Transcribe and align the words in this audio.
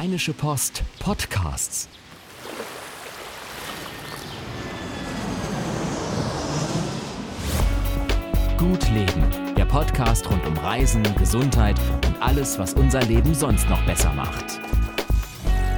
Rheinische 0.00 0.32
Post 0.32 0.82
Podcasts. 0.98 1.86
Gut 8.56 8.88
Leben, 8.92 9.54
der 9.58 9.66
Podcast 9.66 10.30
rund 10.30 10.46
um 10.46 10.56
Reisen, 10.56 11.02
Gesundheit 11.18 11.78
und 12.06 12.22
alles, 12.22 12.58
was 12.58 12.72
unser 12.72 13.02
Leben 13.02 13.34
sonst 13.34 13.68
noch 13.68 13.84
besser 13.84 14.10
macht. 14.14 14.58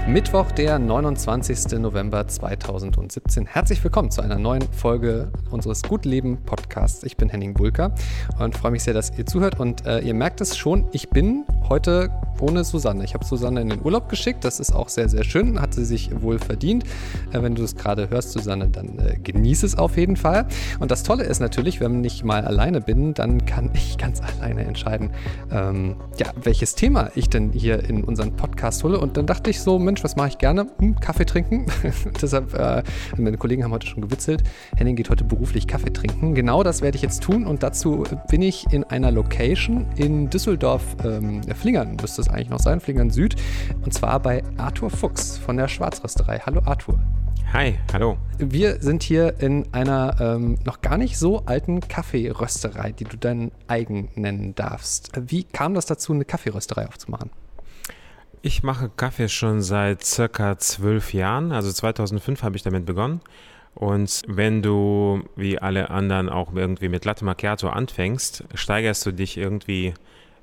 Mittwoch, 0.07 0.53
der 0.53 0.79
29. 0.79 1.79
November 1.81 2.29
2017. 2.29 3.47
Herzlich 3.47 3.83
willkommen 3.83 4.13
zu 4.13 4.21
einer 4.21 4.39
neuen 4.39 4.63
Folge 4.73 5.33
unseres 5.51 5.83
Gut 5.83 6.05
Leben 6.05 6.39
Podcasts. 6.45 7.03
Ich 7.03 7.17
bin 7.17 7.29
Henning 7.29 7.55
Bulker 7.55 7.93
und 8.39 8.57
freue 8.57 8.71
mich 8.71 8.85
sehr, 8.85 8.95
dass 8.95 9.17
ihr 9.19 9.27
zuhört. 9.27 9.59
Und 9.59 9.85
äh, 9.85 9.99
ihr 10.01 10.15
merkt 10.15 10.41
es 10.41 10.57
schon, 10.57 10.87
ich 10.93 11.11
bin 11.11 11.45
heute 11.69 12.11
ohne 12.43 12.65
Susanne. 12.65 13.05
Ich 13.05 13.15
habe 13.15 13.25
Susanne 13.25 13.61
in 13.61 13.69
den 13.69 13.83
Urlaub 13.83 14.09
geschickt. 14.09 14.45
Das 14.45 14.61
ist 14.61 14.73
auch 14.73 14.89
sehr, 14.89 15.09
sehr 15.09 15.25
schön. 15.25 15.61
Hat 15.61 15.75
sie 15.75 15.85
sich 15.85 16.11
wohl 16.21 16.39
verdient. 16.39 16.85
Äh, 17.33 17.43
wenn 17.43 17.55
du 17.55 17.63
es 17.63 17.77
gerade 17.77 18.11
hörst, 18.11 18.33
Susanne, 18.33 18.69
dann 18.69 18.99
äh, 18.99 19.17
genieße 19.23 19.65
es 19.65 19.79
auf 19.79 19.97
jeden 19.97 20.17
Fall. 20.17 20.47
Und 20.81 20.91
das 20.91 21.05
Tolle 21.05 21.25
ist 21.25 21.41
natürlich, 21.41 21.81
wenn 21.81 22.03
ich 22.05 22.25
mal 22.25 22.45
alleine 22.45 22.81
bin, 22.81 23.15
dann 23.15 23.47
kann 23.47 23.71
ich 23.75 23.97
ganz 23.97 24.21
alleine 24.21 24.65
entscheiden, 24.65 25.11
ähm, 25.51 25.97
ja, 26.19 26.27
welches 26.43 26.75
Thema 26.75 27.11
ich 27.15 27.29
denn 27.29 27.53
hier 27.53 27.89
in 27.89 28.05
unseren 28.05 28.35
Podcast 28.37 28.83
hole. 28.83 28.99
Und 28.99 29.17
dann 29.17 29.27
dachte 29.27 29.49
ich 29.51 29.61
so, 29.61 29.79
Mensch, 29.79 30.03
was 30.03 30.17
mache 30.17 30.29
ich 30.29 30.39
gerne? 30.39 30.67
Hm, 30.79 30.97
Kaffee 30.99 31.25
trinken. 31.25 31.67
Deshalb, 32.21 32.55
äh, 32.55 32.83
meine 33.17 33.37
Kollegen 33.39 33.63
haben 33.63 33.73
heute 33.73 33.87
schon 33.87 34.03
gewitzelt. 34.03 34.43
Henning 34.77 34.97
geht 34.97 35.11
heute 35.11 35.25
beruflich 35.25 35.69
Kaffee 35.69 35.93
trinken. 35.93 36.35
Genau 36.35 36.65
das 36.65 36.83
werde 36.83 36.97
ich 36.97 37.03
jetzt 37.03 37.23
tun. 37.23 37.47
Und 37.47 37.63
dazu 37.63 38.05
bin 38.29 38.43
ich 38.43 38.67
in 38.73 38.83
einer 38.85 39.13
Location 39.13 39.87
in 39.97 40.29
Düsseldorf, 40.29 40.83
ähm, 41.05 41.43
Flingern 41.55 41.97
müsste 42.01 42.21
es 42.21 42.32
eigentlich 42.33 42.51
noch 42.51 42.61
sein, 42.61 42.81
Flingern 42.81 43.11
Süd. 43.11 43.37
Und 43.85 43.93
zwar 43.95 44.21
bei 44.21 44.43
Arthur 44.57 44.91
Fuchs 44.91 45.39
von 45.39 45.57
der 45.57 45.69
Schwarzrösterei. 45.69 46.41
Hallo 46.41 46.63
Arthur. 46.65 46.99
Hi, 47.53 47.79
hallo. 47.93 48.17
Wir 48.39 48.81
sind 48.81 49.03
hier 49.03 49.41
in 49.41 49.73
einer 49.75 50.17
ähm, 50.21 50.59
noch 50.65 50.81
gar 50.81 50.97
nicht 50.97 51.19
so 51.19 51.45
alten 51.45 51.81
Kaffeerösterei, 51.81 52.93
die 52.93 53.05
du 53.05 53.19
dein 53.19 53.53
eigen 53.69 54.09
nennen 54.15 54.55
darfst. 54.55 55.13
Wie 55.17 55.45
kam 55.45 55.75
das 55.75 55.85
dazu, 55.85 56.15
eine 56.15 56.25
Kaffeerösterei 56.25 56.89
aufzumachen? 56.89 57.31
Ich 58.41 58.63
mache 58.63 58.91
Kaffee 58.97 59.29
schon 59.29 59.61
seit 59.61 60.03
circa 60.03 60.59
zwölf 60.59 61.13
Jahren. 61.13 61.53
Also 61.53 61.71
2005 61.71 62.43
habe 62.43 62.57
ich 62.57 62.63
damit 62.63 62.87
begonnen. 62.87 63.21
Und 63.75 64.23
wenn 64.27 64.63
du 64.63 65.23
wie 65.37 65.59
alle 65.59 65.91
anderen 65.91 66.29
auch 66.29 66.55
irgendwie 66.55 66.89
mit 66.89 67.05
Latte 67.05 67.25
Macchiato 67.25 67.69
anfängst, 67.69 68.45
steigerst 68.55 69.05
du 69.07 69.13
dich 69.13 69.37
irgendwie 69.37 69.95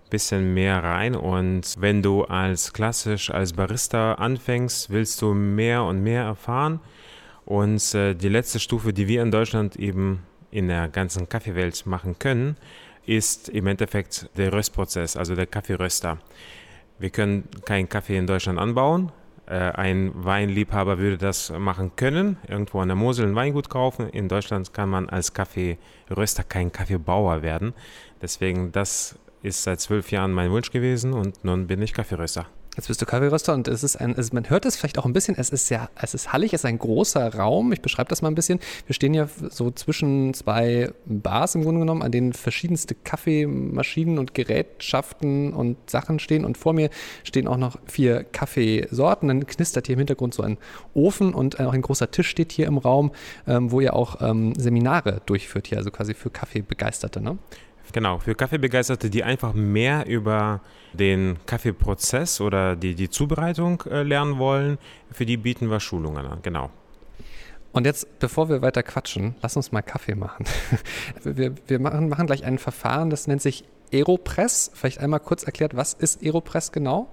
bisschen 0.09 0.53
mehr 0.53 0.83
rein 0.83 1.15
und 1.15 1.75
wenn 1.79 2.01
du 2.01 2.23
als 2.23 2.73
klassisch 2.73 3.29
als 3.29 3.53
Barista 3.53 4.13
anfängst, 4.13 4.89
willst 4.89 5.21
du 5.21 5.33
mehr 5.33 5.83
und 5.83 6.01
mehr 6.03 6.23
erfahren 6.23 6.79
und 7.45 7.95
äh, 7.95 8.13
die 8.13 8.29
letzte 8.29 8.59
Stufe, 8.59 8.93
die 8.93 9.07
wir 9.07 9.21
in 9.21 9.31
Deutschland 9.31 9.75
eben 9.75 10.23
in 10.51 10.67
der 10.67 10.87
ganzen 10.87 11.29
Kaffeewelt 11.29 11.85
machen 11.85 12.17
können, 12.19 12.57
ist 13.05 13.49
im 13.49 13.67
Endeffekt 13.67 14.29
der 14.37 14.53
Röstprozess, 14.53 15.17
also 15.17 15.35
der 15.35 15.47
Kaffeeröster. 15.47 16.19
Wir 16.99 17.09
können 17.09 17.47
keinen 17.65 17.89
Kaffee 17.89 18.17
in 18.17 18.27
Deutschland 18.27 18.59
anbauen. 18.59 19.11
Äh, 19.47 19.53
ein 19.53 20.11
Weinliebhaber 20.13 20.99
würde 20.99 21.17
das 21.17 21.51
machen 21.51 21.95
können, 21.95 22.37
irgendwo 22.47 22.81
an 22.81 22.89
der 22.89 22.95
Mosel 22.95 23.25
ein 23.25 23.35
Weingut 23.35 23.69
kaufen. 23.69 24.09
In 24.09 24.27
Deutschland 24.27 24.73
kann 24.73 24.89
man 24.89 25.09
als 25.09 25.33
Kaffeeröster 25.33 26.43
kein 26.43 26.71
Kaffeebauer 26.71 27.41
werden. 27.41 27.73
Deswegen 28.21 28.71
das 28.71 29.17
ist 29.41 29.63
seit 29.63 29.79
zwölf 29.79 30.11
Jahren 30.11 30.31
mein 30.31 30.51
Wunsch 30.51 30.71
gewesen 30.71 31.13
und 31.13 31.43
nun 31.43 31.67
bin 31.67 31.81
ich 31.81 31.93
Kaffeeröster. 31.93 32.47
Jetzt 32.79 32.87
bist 32.87 33.01
du 33.01 33.05
Kaffeeröster 33.05 33.53
und 33.55 33.67
es 33.67 33.83
ist 33.83 33.97
ein, 33.97 34.15
es, 34.15 34.31
man 34.31 34.49
hört 34.49 34.65
es 34.65 34.77
vielleicht 34.77 34.99
auch 34.99 35.05
ein 35.05 35.11
bisschen, 35.11 35.35
es 35.37 35.49
ist 35.49 35.69
ja, 35.69 35.89
es 36.01 36.13
ist 36.13 36.31
hallig, 36.31 36.53
es 36.53 36.61
ist 36.61 36.65
ein 36.65 36.79
großer 36.79 37.35
Raum. 37.35 37.73
Ich 37.73 37.81
beschreibe 37.81 38.07
das 38.07 38.21
mal 38.21 38.29
ein 38.29 38.35
bisschen. 38.35 38.59
Wir 38.85 38.93
stehen 38.93 39.13
ja 39.13 39.27
so 39.49 39.69
zwischen 39.71 40.33
zwei 40.33 40.91
Bars 41.05 41.55
im 41.55 41.63
Grunde 41.63 41.79
genommen, 41.79 42.03
an 42.03 42.13
denen 42.13 42.31
verschiedenste 42.31 42.95
Kaffeemaschinen 42.95 44.17
und 44.17 44.33
Gerätschaften 44.33 45.51
und 45.51 45.89
Sachen 45.89 46.19
stehen. 46.19 46.45
Und 46.45 46.57
vor 46.57 46.71
mir 46.71 46.89
stehen 47.25 47.49
auch 47.49 47.57
noch 47.57 47.75
vier 47.85 48.23
Kaffeesorten. 48.23 49.27
Dann 49.27 49.45
knistert 49.45 49.87
hier 49.87 49.95
im 49.95 49.99
Hintergrund 49.99 50.33
so 50.33 50.43
ein 50.43 50.57
Ofen 50.93 51.33
und 51.33 51.59
auch 51.59 51.73
ein 51.73 51.81
großer 51.81 52.11
Tisch 52.11 52.29
steht 52.29 52.53
hier 52.53 52.67
im 52.67 52.77
Raum, 52.77 53.11
ähm, 53.45 53.71
wo 53.71 53.81
ihr 53.81 53.93
auch 53.93 54.21
ähm, 54.21 54.53
Seminare 54.55 55.21
durchführt 55.25 55.67
hier, 55.67 55.79
also 55.79 55.91
quasi 55.91 56.13
für 56.13 56.29
Kaffeebegeisterte. 56.29 57.19
Ne? 57.19 57.39
Genau, 57.91 58.19
für 58.19 58.35
Kaffeebegeisterte, 58.35 59.09
die 59.09 59.23
einfach 59.23 59.53
mehr 59.53 60.05
über 60.05 60.61
den 60.93 61.37
Kaffeeprozess 61.45 62.39
oder 62.39 62.75
die, 62.75 62.95
die 62.95 63.09
Zubereitung 63.09 63.83
äh, 63.89 64.03
lernen 64.03 64.37
wollen, 64.37 64.77
für 65.11 65.25
die 65.25 65.37
bieten 65.37 65.69
wir 65.69 65.79
Schulungen 65.79 66.25
an. 66.25 66.39
Genau. 66.41 66.69
Und 67.71 67.85
jetzt, 67.85 68.19
bevor 68.19 68.49
wir 68.49 68.61
weiter 68.61 68.83
quatschen, 68.83 69.35
lass 69.41 69.55
uns 69.55 69.71
mal 69.71 69.81
Kaffee 69.81 70.15
machen. 70.15 70.45
wir, 71.23 71.53
wir 71.67 71.79
machen, 71.79 72.09
machen 72.09 72.27
gleich 72.27 72.43
ein 72.43 72.57
Verfahren, 72.57 73.09
das 73.09 73.27
nennt 73.27 73.41
sich 73.41 73.63
Aeropress. 73.93 74.71
Vielleicht 74.73 74.99
einmal 74.99 75.19
kurz 75.19 75.43
erklärt, 75.43 75.75
was 75.75 75.93
ist 75.93 76.23
Aeropress 76.23 76.71
genau? 76.71 77.09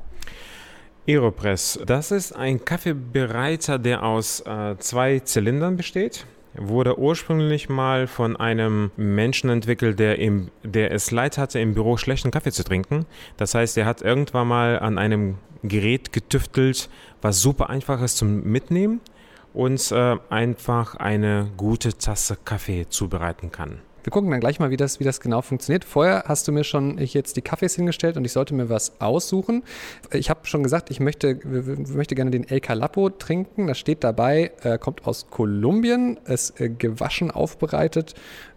Aeropress, 1.09 1.79
das 1.87 2.11
ist 2.11 2.35
ein 2.35 2.65
Kaffeebereiter, 2.65 3.79
der 3.79 4.03
aus 4.03 4.41
äh, 4.41 4.77
zwei 4.79 5.21
Zylindern 5.21 5.77
besteht 5.77 6.27
wurde 6.59 6.99
ursprünglich 6.99 7.69
mal 7.69 8.07
von 8.07 8.37
einem 8.37 8.91
Menschen 8.97 9.51
entwickelt, 9.51 9.99
der, 9.99 10.19
im, 10.19 10.51
der 10.63 10.93
es 10.93 11.11
leid 11.11 11.39
hatte, 11.39 11.59
im 11.59 11.75
Büro 11.75 11.97
schlechten 11.97 12.31
Kaffee 12.31 12.53
zu 12.53 12.65
trinken. 12.65 13.07
Das 13.37 13.55
heißt, 13.55 13.77
er 13.79 13.87
hat 13.87 14.03
irgendwann 14.03 14.49
mal 14.49 14.79
an 14.79 14.99
einem 14.99 15.39
Gerät 15.63 16.13
getüftelt, 16.13 16.89
was 17.23 17.41
super 17.41 17.71
einfach 17.71 18.03
ist 18.03 18.17
zum 18.17 18.45
Mitnehmen 18.45 19.01
und 19.53 19.91
äh, 19.91 20.17
einfach 20.29 20.95
eine 20.97 21.51
gute 21.57 21.97
Tasse 21.97 22.37
Kaffee 22.45 22.87
zubereiten 22.89 23.51
kann. 23.51 23.81
Wir 24.07 24.13
gucken 24.13 24.31
dann 24.31 24.39
gleich 24.39 24.61
mal, 24.61 24.71
wie 24.71 24.77
das, 24.77 25.01
wie 25.01 25.05
das 25.05 25.21
genau 25.21 25.43
funktioniert. 25.43 25.85
Vorher 25.85 26.27
hast 26.29 26.47
du 26.47 26.53
mir 26.53 26.63
schon 26.63 26.97
jetzt 26.99 27.37
die 27.37 27.43
Kaffees 27.43 27.75
hingestellt 27.75 28.17
und 28.17 28.25
ich 28.25 28.31
sollte 28.31 28.55
mir 28.55 28.71
was 28.71 29.01
aussuchen. 29.01 29.65
Ich 30.13 30.31
habe 30.31 30.47
schon 30.47 30.63
gesagt, 30.63 30.93
ich 30.93 31.01
möchte, 31.01 31.41
möchte 31.45 32.15
gerne 32.15 32.31
den 32.31 32.49
El 32.49 32.61
Calapo 32.61 33.11
trinken. 33.11 33.67
Das 33.67 33.81
steht 33.81 34.05
dabei, 34.05 34.53
äh, 34.63 34.79
kommt 34.79 35.09
aus 35.09 35.29
Kolumbien, 35.29 36.21
ist 36.25 36.61
äh, 36.61 36.69
gewaschen 36.69 37.33
aufbereitet. 37.33 38.15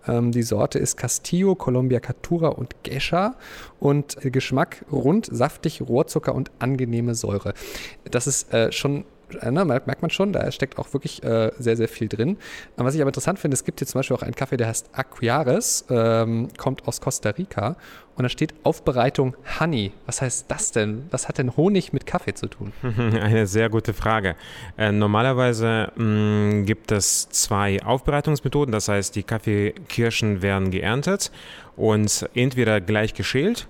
Ähm, 0.08 0.32
die 0.32 0.44
Sorte 0.44 0.78
ist 0.78 0.98
Castillo, 0.98 1.56
Colombia 1.56 2.00
Catura 2.00 2.50
und 2.50 2.84
Gescha 2.84 3.34
und 3.80 4.24
äh, 4.24 4.30
Geschmack 4.30 4.86
rund, 4.92 5.30
saftig, 5.32 5.82
Rohrzucker 5.82 6.36
und 6.36 6.52
angenehme 6.60 7.16
Säure. 7.16 7.56
Das 8.04 8.28
ist 8.28 8.54
äh, 8.54 8.72
schon 8.72 9.04
ne, 9.34 9.66
merkt 9.66 10.02
man 10.02 10.12
schon, 10.12 10.34
da 10.34 10.52
steckt 10.52 10.78
auch 10.80 10.94
wirklich 10.94 11.24
äh, 11.24 11.52
sehr, 11.58 11.78
sehr 11.78 11.88
viel 11.88 12.08
drin. 12.08 12.38
Was 12.78 12.96
ich 12.96 13.02
aber 13.02 13.10
interessant 13.10 13.40
finde, 13.40 13.56
es 13.56 13.64
gibt 13.64 13.80
hier 13.80 13.88
zum 13.88 14.00
Beispiel 14.00 14.16
auch 14.16 14.24
einen 14.24 14.36
Kaffee, 14.36 14.58
der 14.58 14.68
heißt 14.68 14.90
Aquiares, 14.94 15.86
ähm, 15.90 16.50
kommt 16.58 16.88
aus 16.88 17.02
Costa 17.02 17.30
Rica 17.32 17.76
und 18.16 18.24
da 18.24 18.30
steht 18.30 18.54
Aufbereitung 18.64 19.36
Honey. 19.60 19.94
Was 20.06 20.22
heißt 20.22 20.46
das 20.50 20.72
denn? 20.72 21.08
Was 21.10 21.28
hat 21.28 21.38
denn 21.38 21.56
Honig 21.56 21.94
mit 21.94 22.06
Kaffee 22.06 22.34
zu 22.34 22.48
tun? 22.48 22.74
Eine 22.84 23.48
sehr 23.48 23.70
gute 23.70 23.94
Frage. 23.94 24.36
Äh, 24.78 24.92
normalerweise 24.92 25.92
mh, 25.96 26.04
mm, 26.04 26.66
gibt 26.66 26.92
es 26.92 27.30
zwei 27.30 27.82
Aufbereitungsmethoden, 27.84 28.72
das 28.72 28.90
heißt, 28.90 29.16
die 29.16 29.24
Kaffeekirschen 29.24 30.42
werden 30.42 30.70
geerntet 30.72 31.32
und 31.78 32.30
entweder 32.34 32.82
gleich 32.82 33.14
geschält 33.14 33.68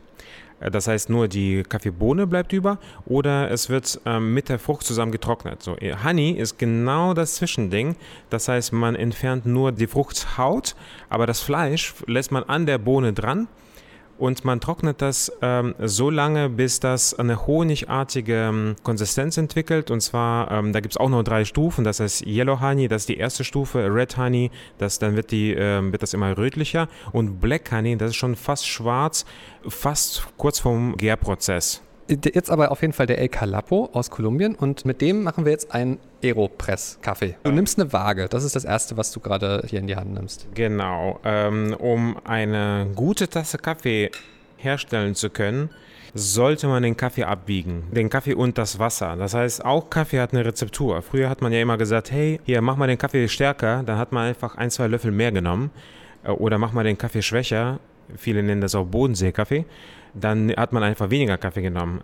das 0.59 0.87
heißt, 0.87 1.09
nur 1.09 1.27
die 1.27 1.63
Kaffeebohne 1.63 2.27
bleibt 2.27 2.53
über 2.53 2.79
oder 3.05 3.49
es 3.51 3.69
wird 3.69 3.99
ähm, 4.05 4.33
mit 4.33 4.49
der 4.49 4.59
Frucht 4.59 4.85
zusammen 4.85 5.11
getrocknet. 5.11 5.63
So, 5.63 5.77
äh, 5.77 5.95
Honey 6.03 6.31
ist 6.31 6.59
genau 6.59 7.13
das 7.13 7.35
Zwischending. 7.35 7.95
Das 8.29 8.47
heißt, 8.47 8.73
man 8.73 8.95
entfernt 8.95 9.45
nur 9.45 9.71
die 9.71 9.87
Fruchthaut, 9.87 10.75
aber 11.09 11.25
das 11.25 11.41
Fleisch 11.41 11.93
lässt 12.07 12.31
man 12.31 12.43
an 12.43 12.65
der 12.65 12.77
Bohne 12.77 13.13
dran 13.13 13.47
und 14.19 14.43
man 14.45 14.59
trocknet 14.59 15.01
das 15.01 15.31
ähm, 15.41 15.73
so 15.79 16.09
lange, 16.09 16.49
bis 16.49 16.79
das 16.79 17.17
eine 17.17 17.47
honigartige 17.47 18.49
ähm, 18.49 18.75
Konsistenz 18.83 19.37
entwickelt. 19.37 19.89
Und 19.91 20.01
zwar, 20.01 20.51
ähm, 20.51 20.73
da 20.73 20.81
gibt 20.81 20.93
es 20.93 20.97
auch 20.97 21.09
noch 21.09 21.23
drei 21.23 21.45
Stufen. 21.45 21.83
Das 21.83 21.99
heißt 21.99 22.25
Yellow 22.25 22.59
Honey, 22.59 22.87
das 22.87 23.03
ist 23.03 23.09
die 23.09 23.17
erste 23.17 23.43
Stufe, 23.43 23.93
Red 23.93 24.17
Honey, 24.17 24.51
das, 24.77 24.99
dann 24.99 25.15
wird, 25.15 25.31
die, 25.31 25.53
ähm, 25.53 25.91
wird 25.91 26.03
das 26.03 26.13
immer 26.13 26.37
rötlicher. 26.37 26.89
Und 27.11 27.39
Black 27.39 27.71
Honey, 27.71 27.97
das 27.97 28.11
ist 28.11 28.17
schon 28.17 28.35
fast 28.35 28.67
schwarz, 28.67 29.25
fast 29.67 30.27
kurz 30.37 30.59
vorm 30.59 30.97
Gärprozess. 30.97 31.81
Jetzt 32.09 32.49
aber 32.49 32.71
auf 32.71 32.81
jeden 32.81 32.93
Fall 32.93 33.05
der 33.05 33.19
El 33.19 33.29
Calapo 33.29 33.89
aus 33.93 34.09
Kolumbien 34.09 34.55
und 34.55 34.83
mit 34.83 34.99
dem 34.99 35.21
machen 35.21 35.45
wir 35.45 35.51
jetzt 35.51 35.71
einen 35.73 35.99
Aeropress-Kaffee. 36.23 37.35
Du 37.43 37.51
nimmst 37.51 37.79
eine 37.79 37.93
Waage, 37.93 38.27
das 38.27 38.43
ist 38.43 38.55
das 38.55 38.65
Erste, 38.65 38.97
was 38.97 39.11
du 39.11 39.19
gerade 39.19 39.63
hier 39.67 39.79
in 39.79 39.87
die 39.87 39.95
Hand 39.95 40.13
nimmst. 40.13 40.47
Genau, 40.55 41.19
ähm, 41.23 41.75
um 41.77 42.17
eine 42.23 42.87
gute 42.95 43.27
Tasse 43.27 43.59
Kaffee 43.59 44.09
herstellen 44.57 45.13
zu 45.13 45.29
können, 45.29 45.69
sollte 46.13 46.67
man 46.67 46.83
den 46.83 46.97
Kaffee 46.97 47.23
abwiegen. 47.23 47.83
Den 47.91 48.09
Kaffee 48.09 48.33
und 48.33 48.57
das 48.57 48.79
Wasser. 48.79 49.15
Das 49.15 49.33
heißt, 49.33 49.63
auch 49.63 49.89
Kaffee 49.89 50.19
hat 50.19 50.33
eine 50.33 50.43
Rezeptur. 50.43 51.01
Früher 51.01 51.29
hat 51.29 51.41
man 51.41 51.53
ja 51.53 51.61
immer 51.61 51.77
gesagt, 51.77 52.11
hey, 52.11 52.39
hier, 52.43 52.61
mach 52.61 52.75
mal 52.75 52.87
den 52.87 52.97
Kaffee 52.97 53.27
stärker. 53.27 53.83
Dann 53.85 53.97
hat 53.97 54.11
man 54.11 54.27
einfach 54.27 54.55
ein, 54.55 54.71
zwei 54.71 54.87
Löffel 54.87 55.11
mehr 55.11 55.31
genommen. 55.31 55.69
Äh, 56.23 56.31
oder 56.31 56.57
mach 56.57 56.73
mal 56.73 56.83
den 56.83 56.97
Kaffee 56.97 57.21
schwächer. 57.21 57.79
Viele 58.15 58.41
nennen 58.41 58.61
das 58.61 58.73
auch 58.73 58.85
Bodenseekaffee. 58.85 59.65
Dann 60.13 60.51
hat 60.55 60.73
man 60.73 60.83
einfach 60.83 61.09
weniger 61.09 61.37
Kaffee 61.37 61.61
genommen. 61.61 62.01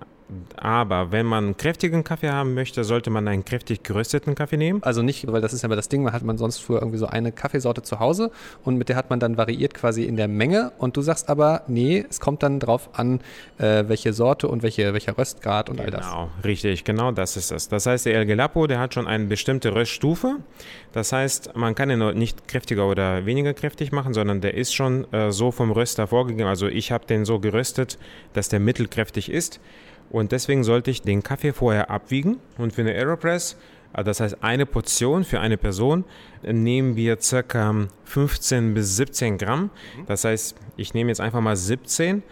Aber 0.58 1.12
wenn 1.12 1.26
man 1.26 1.56
kräftigen 1.56 2.04
Kaffee 2.04 2.32
haben 2.32 2.56
möchte, 2.56 2.84
sollte 2.84 3.12
man 3.12 3.28
einen 3.28 3.46
kräftig 3.46 3.84
gerösteten 3.84 4.34
Kaffee 4.34 4.58
nehmen. 4.58 4.82
Also 4.82 5.04
nicht, 5.04 5.32
weil 5.32 5.42
das 5.42 5.54
ist 5.54 5.62
ja 5.62 5.68
immer 5.68 5.76
das 5.76 5.88
Ding, 5.88 6.02
man 6.02 6.14
hat 6.14 6.24
man 6.24 6.38
sonst 6.38 6.60
früher 6.60 6.80
irgendwie 6.80 6.98
so 6.98 7.06
eine 7.06 7.32
Kaffeesorte 7.32 7.84
zu 7.84 8.00
Hause 8.00 8.32
und 8.64 8.78
mit 8.78 8.90
der 8.90 8.96
hat 8.96 9.12
man 9.12 9.20
dann 9.20 9.38
variiert 9.38 9.76
quasi 9.76 10.04
in 10.04 10.18
der 10.18 10.28
Menge 10.28 10.72
und 10.80 10.98
du 10.98 11.02
sagst 11.02 11.30
aber, 11.30 11.62
nee, 11.68 12.04
es 12.10 12.20
kommt 12.20 12.42
dann 12.42 12.60
drauf 12.60 12.90
an, 12.94 13.20
äh, 13.60 13.84
welche 13.88 14.14
Sorte 14.14 14.48
und 14.48 14.64
welche, 14.64 14.94
welcher 14.94 15.16
Röstgrad 15.16 15.70
und 15.70 15.80
all 15.80 15.92
das. 15.92 16.08
Genau, 16.08 16.30
richtig, 16.44 16.84
genau 16.84 17.12
das 17.12 17.38
ist 17.38 17.52
es. 17.52 17.68
Das 17.70 17.86
heißt, 17.86 18.08
der 18.08 18.16
El 18.16 18.26
Gelapo, 18.26 18.66
der 18.66 18.80
hat 18.80 18.96
schon 18.96 19.06
eine 19.06 19.26
bestimmte 19.26 19.76
Röststufe. 19.76 20.38
Das 20.92 21.12
heißt, 21.12 21.56
man 21.56 21.76
kann 21.76 21.92
ihn 21.92 22.18
nicht 22.18 22.48
kräftiger 22.48 22.88
oder 22.88 23.26
weniger 23.26 23.54
kräftig 23.54 23.92
machen, 23.92 24.14
sondern 24.14 24.42
der 24.42 24.56
ist 24.56 24.74
schon 24.74 25.12
äh, 25.14 25.32
so 25.32 25.52
vom 25.52 25.72
Röster 25.72 26.08
vorgegeben. 26.08 26.50
Also 26.50 26.68
ich 26.68 26.92
habe 26.92 27.06
den 27.06 27.26
so 27.26 27.40
geröstet, 27.40 27.95
dass 28.34 28.50
der 28.50 28.60
mittelkräftig 28.60 29.30
ist. 29.30 29.60
Und 30.10 30.32
deswegen 30.32 30.64
sollte 30.64 30.92
ich 30.92 31.02
den 31.02 31.24
Kaffee 31.24 31.54
vorher 31.54 31.90
abwiegen. 31.90 32.38
Und 32.58 32.74
für 32.74 32.82
eine 32.82 32.92
Aeropress, 32.92 33.58
äh, 33.94 34.04
das 34.04 34.20
heißt 34.20 34.38
eine 34.42 34.66
Portion 34.66 35.24
für 35.24 35.40
eine 35.40 35.58
Person, 35.58 36.06
nehmen 36.44 36.96
wir 36.96 37.20
circa 37.22 37.88
15 38.06 38.74
bis 38.74 38.96
17 38.98 39.38
Gramm. 39.38 39.72
Das 40.08 40.24
heißt, 40.24 40.56
ich 40.78 40.94
nehme 40.94 41.10
jetzt 41.10 41.22
einfach 41.22 41.42
mal 41.42 41.56
17. 41.56 42.24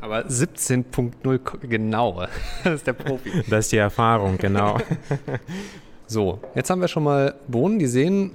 Aber 0.00 0.26
17.0 0.26 1.66
genau, 1.66 2.24
das 2.64 2.74
ist 2.74 2.86
der 2.86 2.92
Profi. 2.92 3.42
Das 3.50 3.66
ist 3.66 3.72
die 3.72 3.78
Erfahrung, 3.78 4.38
genau. 4.38 4.78
so, 6.06 6.40
jetzt 6.54 6.70
haben 6.70 6.80
wir 6.80 6.88
schon 6.88 7.02
mal 7.02 7.34
Bohnen, 7.48 7.78
die 7.78 7.86
sehen, 7.86 8.30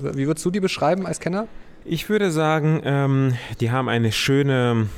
wie 0.00 0.26
würdest 0.26 0.44
du 0.44 0.50
die 0.50 0.60
beschreiben 0.60 1.06
als 1.06 1.20
Kenner? 1.20 1.46
Ich 1.88 2.08
würde 2.08 2.32
sagen, 2.32 2.80
ähm, 2.84 3.34
die 3.60 3.70
haben 3.70 3.88
eine 3.88 4.10
schöne 4.10 4.88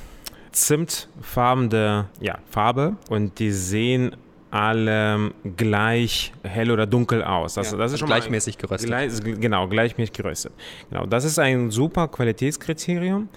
zimtfarbene 0.53 2.07
ja, 2.19 2.39
Farbe 2.51 2.97
und 3.11 3.39
die 3.39 3.51
sehen 3.51 4.17
alle 4.51 5.33
gleich 5.59 6.33
hell 6.43 6.71
oder 6.71 6.87
dunkel 6.87 7.23
aus. 7.23 7.55
Das, 7.55 7.73
ja, 7.73 7.77
das 7.77 7.93
ist 7.93 7.93
also 7.93 7.97
schon 7.99 8.07
gleichmäßig 8.07 8.57
geröstet. 8.57 8.89
Gleich, 8.89 9.13
genau, 9.23 9.69
gleichmäßig 9.69 10.15
geröstet. 10.15 10.53
Genau, 10.89 11.05
das 11.05 11.25
ist 11.25 11.39
ein 11.39 11.71
super 11.71 12.09
Qualitätskriterium. 12.09 13.29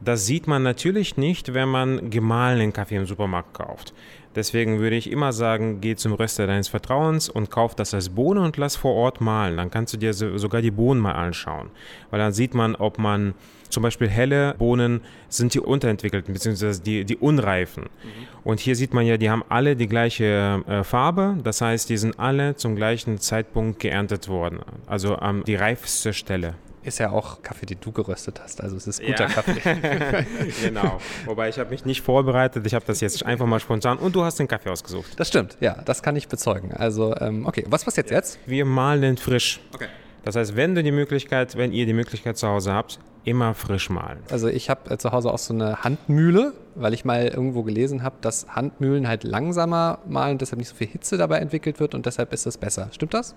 Das 0.00 0.26
sieht 0.26 0.46
man 0.46 0.62
natürlich 0.62 1.16
nicht, 1.16 1.52
wenn 1.52 1.68
man 1.68 2.10
gemahlenen 2.10 2.72
Kaffee 2.72 2.94
im 2.94 3.06
Supermarkt 3.06 3.54
kauft. 3.54 3.92
Deswegen 4.34 4.78
würde 4.78 4.96
ich 4.96 5.10
immer 5.10 5.32
sagen, 5.32 5.80
geh 5.80 5.96
zum 5.96 6.12
Röster 6.12 6.46
deines 6.46 6.68
Vertrauens 6.68 7.28
und 7.28 7.50
kauf 7.50 7.74
das 7.74 7.94
als 7.94 8.10
Bohne 8.10 8.42
und 8.42 8.56
lass 8.56 8.76
vor 8.76 8.94
Ort 8.94 9.20
mahlen. 9.20 9.56
Dann 9.56 9.70
kannst 9.70 9.92
du 9.92 9.96
dir 9.96 10.12
sogar 10.14 10.62
die 10.62 10.70
Bohnen 10.70 11.00
mal 11.00 11.12
anschauen. 11.12 11.70
Weil 12.10 12.20
dann 12.20 12.32
sieht 12.32 12.54
man, 12.54 12.76
ob 12.76 12.98
man 12.98 13.34
zum 13.70 13.82
Beispiel 13.82 14.08
helle 14.08 14.54
Bohnen 14.54 15.00
sind 15.28 15.54
die 15.54 15.60
unterentwickelten, 15.60 16.34
beziehungsweise 16.34 16.80
die, 16.82 17.04
die 17.04 17.16
unreifen. 17.16 17.84
Mhm. 17.84 18.26
Und 18.44 18.60
hier 18.60 18.76
sieht 18.76 18.94
man 18.94 19.06
ja, 19.06 19.16
die 19.16 19.30
haben 19.30 19.44
alle 19.48 19.76
die 19.76 19.88
gleiche 19.88 20.62
äh, 20.66 20.84
Farbe. 20.84 21.38
Das 21.42 21.60
heißt, 21.60 21.88
die 21.88 21.96
sind 21.96 22.18
alle 22.18 22.56
zum 22.56 22.76
gleichen 22.76 23.18
Zeitpunkt 23.18 23.80
geerntet 23.80 24.28
worden. 24.28 24.60
Also 24.86 25.18
ähm, 25.20 25.42
die 25.46 25.56
reifste 25.56 26.12
Stelle 26.12 26.54
ist 26.82 26.98
ja 26.98 27.10
auch 27.10 27.42
Kaffee, 27.42 27.66
den 27.66 27.78
du 27.80 27.92
geröstet 27.92 28.40
hast. 28.42 28.62
Also 28.62 28.76
es 28.76 28.86
ist 28.86 29.00
guter 29.00 29.26
ja. 29.26 29.28
Kaffee. 29.28 29.60
genau. 30.62 31.00
Wobei 31.26 31.48
ich 31.48 31.58
habe 31.58 31.70
mich 31.70 31.84
nicht 31.84 32.02
vorbereitet. 32.02 32.66
Ich 32.66 32.74
habe 32.74 32.84
das 32.86 33.00
jetzt 33.00 33.24
einfach 33.24 33.46
mal 33.46 33.60
spontan. 33.60 33.98
Und 33.98 34.16
du 34.16 34.22
hast 34.22 34.38
den 34.38 34.48
Kaffee 34.48 34.70
ausgesucht. 34.70 35.12
Das 35.16 35.28
stimmt. 35.28 35.56
Ja, 35.60 35.82
das 35.84 36.02
kann 36.02 36.16
ich 36.16 36.28
bezeugen. 36.28 36.72
Also 36.72 37.14
ähm, 37.16 37.46
okay, 37.46 37.64
was 37.68 37.84
passiert 37.84 38.10
jetzt? 38.10 38.38
Wir 38.46 38.64
malen 38.64 39.02
den 39.02 39.16
frisch. 39.16 39.60
Okay. 39.74 39.88
Das 40.24 40.36
heißt, 40.36 40.56
wenn 40.56 40.74
du 40.74 40.82
die 40.82 40.92
Möglichkeit, 40.92 41.56
wenn 41.56 41.72
ihr 41.72 41.86
die 41.86 41.94
Möglichkeit 41.94 42.36
zu 42.36 42.46
Hause 42.48 42.72
habt, 42.72 42.98
immer 43.24 43.54
frisch 43.54 43.90
malen. 43.90 44.18
Also 44.30 44.48
ich 44.48 44.70
habe 44.70 44.90
äh, 44.90 44.98
zu 44.98 45.12
Hause 45.12 45.32
auch 45.32 45.38
so 45.38 45.52
eine 45.52 45.82
Handmühle, 45.82 46.54
weil 46.74 46.94
ich 46.94 47.04
mal 47.04 47.26
irgendwo 47.26 47.62
gelesen 47.62 48.02
habe, 48.02 48.16
dass 48.20 48.46
Handmühlen 48.48 49.08
halt 49.08 49.24
langsamer 49.24 49.98
malen, 50.06 50.38
deshalb 50.38 50.58
nicht 50.58 50.68
so 50.68 50.74
viel 50.74 50.86
Hitze 50.86 51.18
dabei 51.18 51.38
entwickelt 51.38 51.80
wird 51.80 51.94
und 51.94 52.06
deshalb 52.06 52.32
ist 52.32 52.46
es 52.46 52.56
besser. 52.56 52.88
Stimmt 52.92 53.14
das? 53.14 53.34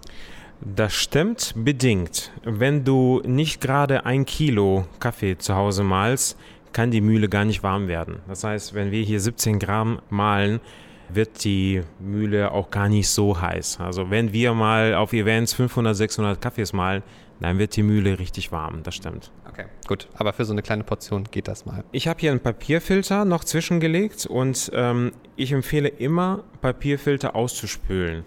Das 0.66 0.94
stimmt 0.94 1.54
bedingt. 1.58 2.32
Wenn 2.44 2.86
du 2.86 3.22
nicht 3.26 3.60
gerade 3.60 4.06
ein 4.06 4.26
Kilo 4.26 4.86
Kaffee 5.00 5.38
zu 5.38 5.56
Hause 5.56 5.84
malst, 5.84 6.38
kann 6.72 6.90
die 6.90 7.02
Mühle 7.02 7.28
gar 7.28 7.44
nicht 7.44 7.64
warm 7.64 7.90
werden. 7.90 8.20
Das 8.30 8.46
heißt, 8.46 8.74
wenn 8.74 8.90
wir 8.90 9.04
hier 9.04 9.20
17 9.20 9.60
Gramm 9.60 10.02
malen, 10.10 10.62
wird 11.10 11.44
die 11.44 11.82
Mühle 12.00 12.52
auch 12.52 12.72
gar 12.72 12.88
nicht 12.88 13.10
so 13.10 13.40
heiß. 13.40 13.82
Also 13.82 14.10
wenn 14.10 14.32
wir 14.32 14.54
mal 14.54 14.96
auf 14.96 15.12
Events 15.12 15.54
500, 15.54 15.96
600 15.96 16.42
Kaffees 16.42 16.72
malen, 16.72 17.04
dann 17.42 17.60
wird 17.60 17.76
die 17.76 17.84
Mühle 17.84 18.18
richtig 18.20 18.54
warm, 18.54 18.84
das 18.84 18.96
stimmt. 18.96 19.32
Okay, 19.50 19.66
gut. 19.86 20.08
Aber 20.14 20.32
für 20.32 20.46
so 20.46 20.54
eine 20.54 20.62
kleine 20.62 20.86
Portion 20.86 21.26
geht 21.26 21.50
das 21.50 21.66
mal. 21.66 21.84
Ich 21.92 22.08
habe 22.08 22.22
hier 22.22 22.32
einen 22.32 22.40
Papierfilter 22.40 23.26
noch 23.26 23.44
zwischengelegt 23.44 24.26
und 24.26 24.72
ähm, 24.74 25.12
ich 25.36 25.52
empfehle 25.52 25.90
immer, 25.90 26.46
Papierfilter 26.62 27.36
auszuspülen 27.36 28.24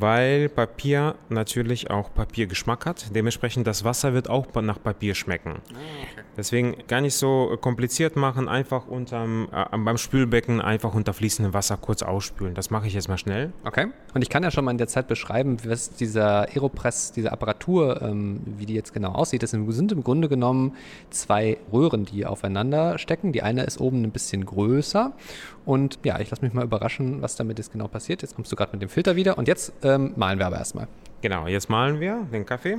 weil 0.00 0.48
Papier 0.48 1.14
natürlich 1.28 1.90
auch 1.90 2.12
Papiergeschmack 2.12 2.86
hat. 2.86 3.14
Dementsprechend 3.14 3.66
das 3.66 3.84
Wasser 3.84 4.14
wird 4.14 4.28
auch 4.28 4.46
nach 4.62 4.82
Papier 4.82 5.14
schmecken. 5.14 5.60
Ah. 5.72 5.76
Deswegen 6.36 6.76
gar 6.88 7.00
nicht 7.00 7.14
so 7.14 7.56
kompliziert 7.60 8.16
machen, 8.16 8.48
einfach 8.48 8.86
unterm, 8.86 9.48
äh, 9.52 9.76
beim 9.76 9.98
Spülbecken 9.98 10.60
einfach 10.60 10.94
unter 10.94 11.12
fließendem 11.12 11.54
Wasser 11.54 11.76
kurz 11.76 12.02
ausspülen. 12.02 12.54
Das 12.54 12.70
mache 12.70 12.86
ich 12.86 12.94
jetzt 12.94 13.08
mal 13.08 13.18
schnell. 13.18 13.52
Okay. 13.64 13.86
Und 14.14 14.22
ich 14.22 14.28
kann 14.28 14.42
ja 14.42 14.50
schon 14.50 14.64
mal 14.64 14.72
in 14.72 14.78
der 14.78 14.88
Zeit 14.88 15.06
beschreiben, 15.06 15.58
was 15.64 15.90
dieser 15.90 16.48
Aeropress, 16.48 17.12
diese 17.12 17.30
Apparatur, 17.32 18.02
ähm, 18.02 18.40
wie 18.44 18.66
die 18.66 18.74
jetzt 18.74 18.92
genau 18.92 19.12
aussieht. 19.12 19.42
Das 19.42 19.50
sind 19.50 19.92
im 19.92 20.02
Grunde 20.02 20.28
genommen 20.28 20.74
zwei 21.10 21.58
Röhren, 21.72 22.04
die 22.04 22.26
aufeinander 22.26 22.98
stecken. 22.98 23.32
Die 23.32 23.42
eine 23.42 23.64
ist 23.64 23.80
oben 23.80 24.02
ein 24.02 24.10
bisschen 24.10 24.44
größer 24.44 25.12
und 25.64 25.98
ja, 26.04 26.20
ich 26.20 26.30
lasse 26.30 26.44
mich 26.44 26.52
mal 26.52 26.64
überraschen, 26.64 27.22
was 27.22 27.36
damit 27.36 27.58
jetzt 27.58 27.72
genau 27.72 27.88
passiert. 27.88 28.22
Jetzt 28.22 28.34
kommst 28.34 28.52
du 28.52 28.56
gerade 28.56 28.72
mit 28.72 28.82
dem 28.82 28.88
Filter 28.88 29.16
wieder 29.16 29.38
und 29.38 29.48
jetzt 29.48 29.72
ähm, 29.84 30.12
malen 30.16 30.38
wir 30.38 30.46
aber 30.46 30.58
erstmal. 30.58 30.88
Genau, 31.22 31.46
jetzt 31.46 31.70
malen 31.70 32.00
wir 32.00 32.26
den 32.32 32.44
Kaffee. 32.44 32.78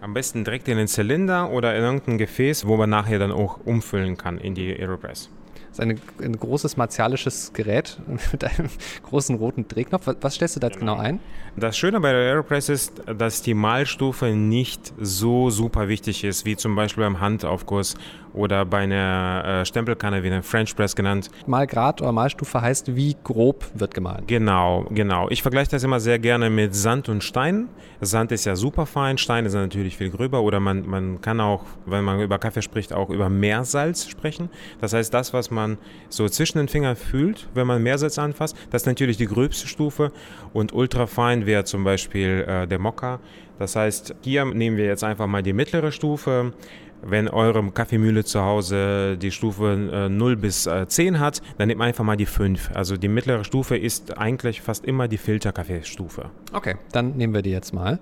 Am 0.00 0.14
besten 0.14 0.44
direkt 0.44 0.66
in 0.68 0.78
den 0.78 0.88
Zylinder 0.88 1.50
oder 1.50 1.76
in 1.76 1.82
irgendein 1.82 2.16
Gefäß, 2.16 2.66
wo 2.66 2.76
man 2.76 2.88
nachher 2.88 3.18
dann 3.18 3.32
auch 3.32 3.58
umfüllen 3.64 4.16
kann 4.16 4.38
in 4.38 4.54
die 4.54 4.74
Aeropress. 4.74 5.28
Das 5.70 5.78
ist 5.78 5.80
eine, 5.80 5.96
ein 6.20 6.36
großes 6.36 6.76
martialisches 6.76 7.52
Gerät 7.52 7.98
mit 8.32 8.42
einem 8.42 8.68
großen 9.04 9.36
roten 9.36 9.68
Drehknopf. 9.68 10.08
Was, 10.20 10.34
stellst 10.34 10.56
du 10.56 10.60
da 10.60 10.68
jetzt 10.68 10.80
genau. 10.80 10.96
genau 10.96 11.06
ein? 11.06 11.20
Das 11.56 11.76
Schöne 11.76 12.00
bei 12.00 12.12
der 12.12 12.22
Aeropress 12.22 12.68
ist, 12.70 13.02
dass 13.06 13.42
die 13.42 13.54
Malstufe 13.54 14.26
nicht 14.30 14.92
so 14.98 15.50
super 15.50 15.88
wichtig 15.88 16.24
ist, 16.24 16.44
wie 16.44 16.56
zum 16.56 16.74
Beispiel 16.74 17.04
beim 17.04 17.20
Handaufguss 17.20 17.94
oder 18.34 18.64
bei 18.64 18.78
einer 18.78 19.60
äh, 19.60 19.64
Stempelkanne 19.64 20.22
wie 20.22 20.28
eine 20.28 20.42
French 20.42 20.74
Press 20.76 20.94
genannt. 20.94 21.30
Malgrad 21.46 22.00
oder 22.00 22.12
Malstufe 22.12 22.60
heißt, 22.60 22.94
wie 22.96 23.16
grob 23.22 23.64
wird 23.74 23.94
gemalt. 23.94 24.26
Genau, 24.26 24.86
genau. 24.90 25.28
Ich 25.30 25.42
vergleiche 25.42 25.70
das 25.70 25.84
immer 25.84 26.00
sehr 26.00 26.18
gerne 26.18 26.50
mit 26.50 26.74
Sand 26.74 27.08
und 27.08 27.24
Stein. 27.24 27.68
Sand 28.00 28.32
ist 28.32 28.44
ja 28.46 28.56
super 28.56 28.86
fein, 28.86 29.18
Steine 29.18 29.50
sind 29.50 29.60
natürlich 29.60 29.96
viel 29.96 30.10
gröber 30.10 30.42
oder 30.42 30.58
man, 30.60 30.86
man 30.86 31.20
kann 31.20 31.40
auch, 31.40 31.64
wenn 31.86 32.04
man 32.04 32.20
über 32.20 32.38
Kaffee 32.38 32.62
spricht, 32.62 32.92
auch 32.92 33.10
über 33.10 33.28
Meersalz 33.28 34.08
sprechen. 34.08 34.48
Das 34.80 34.92
heißt, 34.92 35.12
das, 35.12 35.34
was 35.34 35.50
man 35.50 35.76
so 36.08 36.28
zwischen 36.28 36.58
den 36.58 36.68
Fingern 36.68 36.96
fühlt, 36.96 37.48
wenn 37.54 37.66
man 37.66 37.82
Meersalz 37.82 38.18
anfasst, 38.18 38.56
das 38.70 38.82
ist 38.82 38.86
natürlich 38.86 39.16
die 39.16 39.26
gröbste 39.26 39.68
Stufe 39.68 40.12
und 40.52 40.72
ultrafein 40.72 41.46
wäre 41.46 41.64
zum 41.64 41.84
Beispiel 41.84 42.44
äh, 42.48 42.66
der 42.66 42.78
Mokka. 42.78 43.20
Das 43.58 43.76
heißt, 43.76 44.14
hier 44.22 44.46
nehmen 44.46 44.78
wir 44.78 44.86
jetzt 44.86 45.04
einfach 45.04 45.26
mal 45.26 45.42
die 45.42 45.52
mittlere 45.52 45.92
Stufe. 45.92 46.54
Wenn 47.02 47.28
eure 47.28 47.70
Kaffeemühle 47.70 48.24
zu 48.24 48.42
Hause 48.42 49.16
die 49.16 49.30
Stufe 49.30 49.72
äh, 49.92 50.08
0 50.08 50.36
bis 50.36 50.66
äh, 50.66 50.86
10 50.86 51.18
hat, 51.18 51.40
dann 51.58 51.68
nehmt 51.68 51.80
einfach 51.80 52.04
mal 52.04 52.16
die 52.16 52.26
5. 52.26 52.70
Also 52.74 52.96
die 52.96 53.08
mittlere 53.08 53.44
Stufe 53.44 53.76
ist 53.76 54.18
eigentlich 54.18 54.60
fast 54.60 54.84
immer 54.84 55.08
die 55.08 55.18
Filterkaffeestufe. 55.18 56.30
Okay, 56.52 56.76
dann 56.92 57.16
nehmen 57.16 57.34
wir 57.34 57.42
die 57.42 57.50
jetzt 57.50 57.72
mal. 57.72 57.98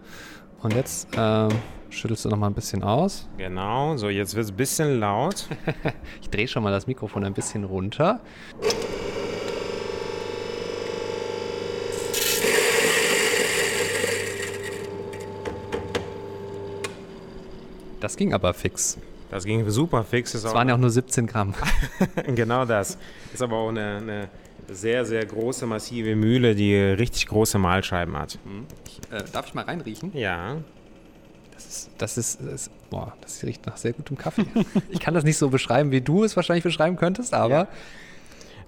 Und 0.62 0.74
jetzt 0.74 1.16
äh, 1.16 1.48
schüttelst 1.90 2.24
du 2.24 2.28
noch 2.28 2.38
mal 2.38 2.48
ein 2.48 2.54
bisschen 2.54 2.82
aus. 2.82 3.28
Genau, 3.36 3.96
so 3.96 4.08
jetzt 4.08 4.34
wird 4.34 4.44
es 4.44 4.50
ein 4.50 4.56
bisschen 4.56 5.00
laut. 5.00 5.46
ich 6.20 6.30
drehe 6.30 6.48
schon 6.48 6.62
mal 6.62 6.72
das 6.72 6.86
Mikrofon 6.86 7.24
ein 7.24 7.34
bisschen 7.34 7.64
runter. 7.64 8.20
Das 18.08 18.16
ging 18.16 18.32
aber 18.32 18.54
fix. 18.54 18.96
Das 19.30 19.44
ging 19.44 19.68
super 19.68 20.02
fix. 20.02 20.32
Es 20.32 20.42
waren 20.44 20.66
ja 20.66 20.74
auch 20.74 20.78
nur 20.78 20.88
17 20.88 21.26
Gramm. 21.26 21.52
genau 22.34 22.64
das. 22.64 22.96
Ist 23.34 23.42
aber 23.42 23.56
auch 23.56 23.68
eine, 23.68 23.98
eine, 23.98 24.28
sehr, 24.66 25.04
sehr 25.04 25.26
große, 25.26 25.66
massive 25.66 26.16
Mühle, 26.16 26.54
die 26.54 26.74
richtig 26.74 27.26
große 27.26 27.58
Mahlscheiben 27.58 28.16
hat. 28.16 28.38
Mhm. 28.46 28.64
Ich, 28.86 29.12
äh, 29.12 29.24
darf 29.30 29.48
ich 29.48 29.52
mal 29.52 29.64
reinriechen? 29.66 30.16
Ja. 30.16 30.56
Das 31.52 31.66
ist, 31.66 31.90
das 31.98 32.16
ist, 32.16 32.40
das 32.40 32.52
ist, 32.62 32.88
boah, 32.88 33.12
das 33.20 33.44
riecht 33.44 33.66
nach 33.66 33.76
sehr 33.76 33.92
gutem 33.92 34.16
Kaffee. 34.16 34.46
ich 34.88 35.00
kann 35.00 35.12
das 35.12 35.24
nicht 35.24 35.36
so 35.36 35.50
beschreiben, 35.50 35.90
wie 35.90 36.00
du 36.00 36.24
es 36.24 36.34
wahrscheinlich 36.34 36.64
beschreiben 36.64 36.96
könntest, 36.96 37.34
aber. 37.34 37.50
Ja. 37.50 37.68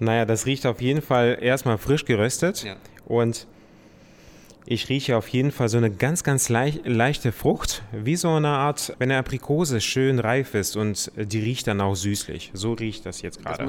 Naja, 0.00 0.26
das 0.26 0.44
riecht 0.44 0.66
auf 0.66 0.82
jeden 0.82 1.00
Fall 1.00 1.38
erstmal 1.40 1.78
frisch 1.78 2.04
geröstet. 2.04 2.62
Ja. 2.62 2.76
Und 3.06 3.47
Ich 4.66 4.88
rieche 4.88 5.16
auf 5.16 5.26
jeden 5.28 5.50
Fall 5.50 5.68
so 5.68 5.78
eine 5.78 5.90
ganz, 5.90 6.22
ganz 6.22 6.48
leicht, 6.48 6.86
leichte 6.86 7.32
Frucht, 7.32 7.82
wie 7.92 8.16
so 8.16 8.28
eine 8.28 8.48
Art, 8.48 8.94
wenn 8.98 9.10
eine 9.10 9.18
Aprikose 9.18 9.80
schön 9.80 10.18
reif 10.18 10.54
ist 10.54 10.76
und 10.76 11.10
die 11.16 11.40
riecht 11.40 11.66
dann 11.66 11.80
auch 11.80 11.94
süßlich. 11.94 12.50
So 12.54 12.72
riecht 12.74 13.06
das 13.06 13.22
jetzt 13.22 13.42
gerade. 13.42 13.64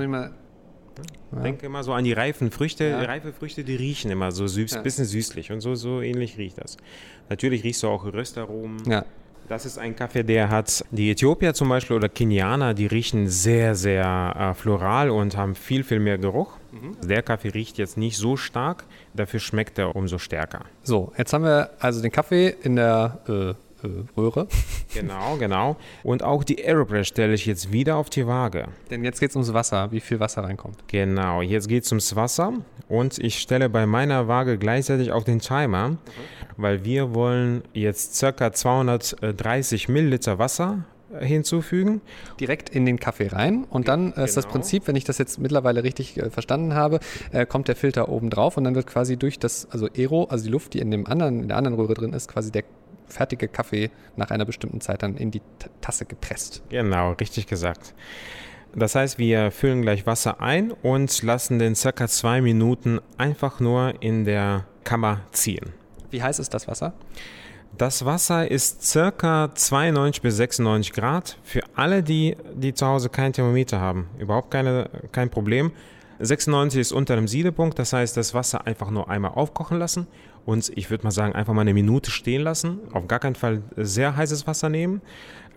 Ja. 1.33 1.41
Denke 1.41 1.65
immer 1.65 1.83
so 1.83 1.93
an 1.93 2.03
die 2.03 2.11
reifen 2.11 2.51
Früchte. 2.51 2.85
Ja. 2.85 3.01
Reife 3.03 3.31
Früchte, 3.31 3.63
die 3.63 3.75
riechen 3.75 4.11
immer 4.11 4.31
so 4.31 4.45
süß, 4.45 4.71
Ja. 4.73 4.81
bisschen 4.81 5.05
süßlich 5.05 5.51
und 5.51 5.61
so, 5.61 5.75
so 5.75 6.01
ähnlich 6.01 6.37
riecht 6.37 6.57
das. 6.57 6.77
Natürlich 7.29 7.63
riechst 7.63 7.83
du 7.83 7.87
auch 7.87 8.03
Röstaromen. 8.05 8.77
Ja. 8.85 9.05
Das 9.47 9.65
ist 9.65 9.77
ein 9.77 9.95
Kaffee, 9.95 10.23
der 10.23 10.49
hat 10.49 10.85
die 10.91 11.09
Äthiopier 11.11 11.53
zum 11.53 11.69
Beispiel 11.69 11.95
oder 11.95 12.09
Kenianer, 12.09 12.73
die 12.73 12.85
riechen 12.85 13.27
sehr, 13.27 13.75
sehr 13.75 14.33
äh, 14.37 14.53
floral 14.53 15.09
und 15.09 15.35
haben 15.35 15.55
viel, 15.55 15.83
viel 15.83 15.99
mehr 15.99 16.17
Geruch. 16.17 16.57
Der 17.03 17.21
Kaffee 17.21 17.49
riecht 17.49 17.77
jetzt 17.77 17.97
nicht 17.97 18.17
so 18.17 18.37
stark, 18.37 18.85
dafür 19.13 19.39
schmeckt 19.39 19.77
er 19.77 19.95
umso 19.95 20.17
stärker. 20.17 20.61
So, 20.83 21.11
jetzt 21.17 21.33
haben 21.33 21.43
wir 21.43 21.71
also 21.79 22.01
den 22.01 22.11
Kaffee 22.11 22.55
in 22.63 22.75
der 22.75 23.19
äh, 23.27 23.53
äh, 23.83 24.03
Röhre. 24.17 24.47
Genau, 24.93 25.37
genau. 25.37 25.77
Und 26.03 26.21
auch 26.21 26.43
die 26.43 26.61
Aeropress 26.61 27.07
stelle 27.07 27.33
ich 27.33 27.45
jetzt 27.45 27.71
wieder 27.71 27.95
auf 27.95 28.09
die 28.09 28.27
Waage. 28.27 28.67
Denn 28.89 29.05
jetzt 29.05 29.21
geht 29.21 29.29
es 29.29 29.37
ums 29.37 29.53
Wasser, 29.53 29.89
wie 29.93 30.01
viel 30.01 30.19
Wasser 30.19 30.43
reinkommt. 30.43 30.83
Genau, 30.87 31.41
jetzt 31.41 31.69
geht 31.69 31.85
es 31.85 31.91
ums 31.93 32.13
Wasser 32.13 32.51
und 32.89 33.17
ich 33.17 33.39
stelle 33.39 33.69
bei 33.69 33.85
meiner 33.85 34.27
Waage 34.27 34.57
gleichzeitig 34.57 35.13
auch 35.13 35.23
den 35.23 35.39
Timer, 35.39 35.95
weil 36.57 36.83
wir 36.83 37.15
wollen 37.15 37.63
jetzt 37.71 38.15
circa 38.15 38.51
230 38.51 39.87
Milliliter 39.87 40.39
Wasser 40.39 40.83
hinzufügen. 41.19 42.01
Direkt 42.39 42.69
in 42.69 42.85
den 42.85 42.99
Kaffee 42.99 43.27
rein 43.27 43.65
und 43.69 43.87
dann 43.87 44.13
äh, 44.13 44.23
ist 44.25 44.37
das 44.37 44.45
Genau. 44.45 44.53
Prinzip, 44.53 44.87
wenn 44.87 44.95
ich 44.95 45.03
das 45.03 45.17
jetzt 45.17 45.39
mittlerweile 45.39 45.83
richtig 45.83 46.17
äh, 46.17 46.29
verstanden 46.29 46.73
habe, 46.73 46.99
äh, 47.31 47.45
kommt 47.45 47.67
der 47.67 47.75
Filter 47.75 48.09
oben 48.09 48.29
drauf 48.29 48.57
und 48.57 48.63
dann 48.63 48.75
wird 48.75 48.87
quasi 48.87 49.17
durch 49.17 49.39
das, 49.39 49.67
also 49.71 49.87
Aero, 49.95 50.25
also 50.25 50.45
die 50.45 50.51
Luft, 50.51 50.73
die 50.73 50.79
in, 50.79 50.91
dem 50.91 51.05
anderen, 51.07 51.41
in 51.41 51.47
der 51.47 51.57
anderen 51.57 51.77
Röhre 51.77 51.93
drin 51.93 52.13
ist, 52.13 52.27
quasi 52.27 52.51
der 52.51 52.63
fertige 53.07 53.47
Kaffee 53.47 53.91
nach 54.15 54.31
einer 54.31 54.45
bestimmten 54.45 54.79
Zeit 54.81 55.03
dann 55.03 55.17
in 55.17 55.31
die 55.31 55.41
Tasse 55.81 56.05
gepresst. 56.05 56.63
Genau, 56.69 57.11
richtig 57.13 57.47
gesagt. 57.47 57.93
Das 58.73 58.95
heißt, 58.95 59.17
wir 59.17 59.51
füllen 59.51 59.81
gleich 59.81 60.05
Wasser 60.05 60.39
ein 60.39 60.71
und 60.71 61.21
lassen 61.23 61.59
den 61.59 61.75
circa 61.75 62.07
zwei 62.07 62.39
Minuten 62.41 62.99
einfach 63.17 63.59
nur 63.59 63.95
in 64.01 64.23
der 64.23 64.65
Kammer 64.85 65.21
ziehen. 65.31 65.73
Wie 66.09 66.23
heiß 66.23 66.39
ist 66.39 66.53
das 66.53 66.67
Wasser? 66.69 66.93
Das 67.77 68.05
Wasser 68.05 68.49
ist 68.49 68.83
circa 68.83 69.53
92 69.53 70.21
bis 70.21 70.37
96 70.37 70.93
Grad. 70.93 71.37
Für 71.43 71.61
alle, 71.75 72.03
die, 72.03 72.35
die 72.53 72.73
zu 72.73 72.85
Hause 72.85 73.09
kein 73.09 73.33
Thermometer 73.33 73.79
haben, 73.79 74.09
überhaupt 74.19 74.51
keine, 74.51 74.89
kein 75.11 75.29
Problem. 75.29 75.71
96 76.19 76.79
ist 76.79 76.91
unter 76.91 77.15
dem 77.15 77.27
Siedepunkt, 77.27 77.79
das 77.79 77.93
heißt, 77.93 78.15
das 78.15 78.33
Wasser 78.35 78.67
einfach 78.67 78.91
nur 78.91 79.09
einmal 79.09 79.31
aufkochen 79.31 79.79
lassen 79.79 80.05
und 80.45 80.71
ich 80.75 80.89
würde 80.89 81.03
mal 81.03 81.11
sagen, 81.11 81.33
einfach 81.33 81.53
mal 81.53 81.61
eine 81.61 81.73
Minute 81.73 82.11
stehen 82.11 82.41
lassen. 82.41 82.79
Auf 82.93 83.07
gar 83.07 83.19
keinen 83.19 83.35
Fall 83.35 83.61
sehr 83.75 84.15
heißes 84.15 84.47
Wasser 84.47 84.69
nehmen. 84.69 85.01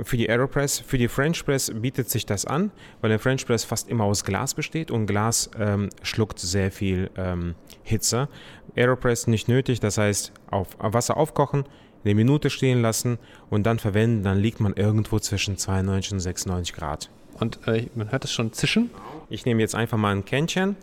Für 0.03 0.17
die 0.17 0.29
Aeropress, 0.29 0.81
für 0.81 0.99
die 0.99 1.09
French 1.09 1.45
Press 1.45 1.71
bietet 1.75 2.11
sich 2.11 2.27
das 2.27 2.45
an, 2.45 2.71
weil 3.01 3.11
der 3.11 3.19
French 3.19 3.47
Press 3.47 3.65
fast 3.65 3.89
immer 3.89 4.05
aus 4.05 4.25
Glas 4.25 4.55
besteht 4.55 4.91
und 4.91 5.07
Glas 5.07 5.51
ähm, 5.59 5.91
schluckt 6.03 6.39
sehr 6.39 6.71
viel 6.73 7.11
ähm, 7.17 7.55
Hitze. 7.83 8.29
Aeropress 8.77 9.27
nicht 9.27 9.49
nötig, 9.49 9.81
das 9.81 9.99
heißt, 9.99 10.33
auf 10.51 10.69
Wasser 10.79 11.17
aufkochen, 11.17 11.65
eine 12.05 12.15
Minute 12.15 12.51
stehen 12.51 12.83
lassen 12.83 13.19
und 13.51 13.65
dann 13.65 13.79
verwenden, 13.79 14.23
dann 14.23 14.39
liegt 14.39 14.61
man 14.61 14.75
irgendwo 14.75 15.19
zwischen 15.19 15.57
92 15.57 16.13
und 16.13 16.21
96 16.21 16.75
Grad. 16.75 17.11
Und 17.41 17.59
äh, 17.67 17.87
man 17.95 18.13
hört 18.13 18.25
es 18.25 18.33
schon 18.33 18.53
zischen. 18.53 18.91
Ich 19.29 19.45
nehme 19.45 19.61
jetzt 19.61 19.75
einfach 19.75 19.99
mal 19.99 20.15
ein 20.15 20.25
Kännchen. 20.25 20.77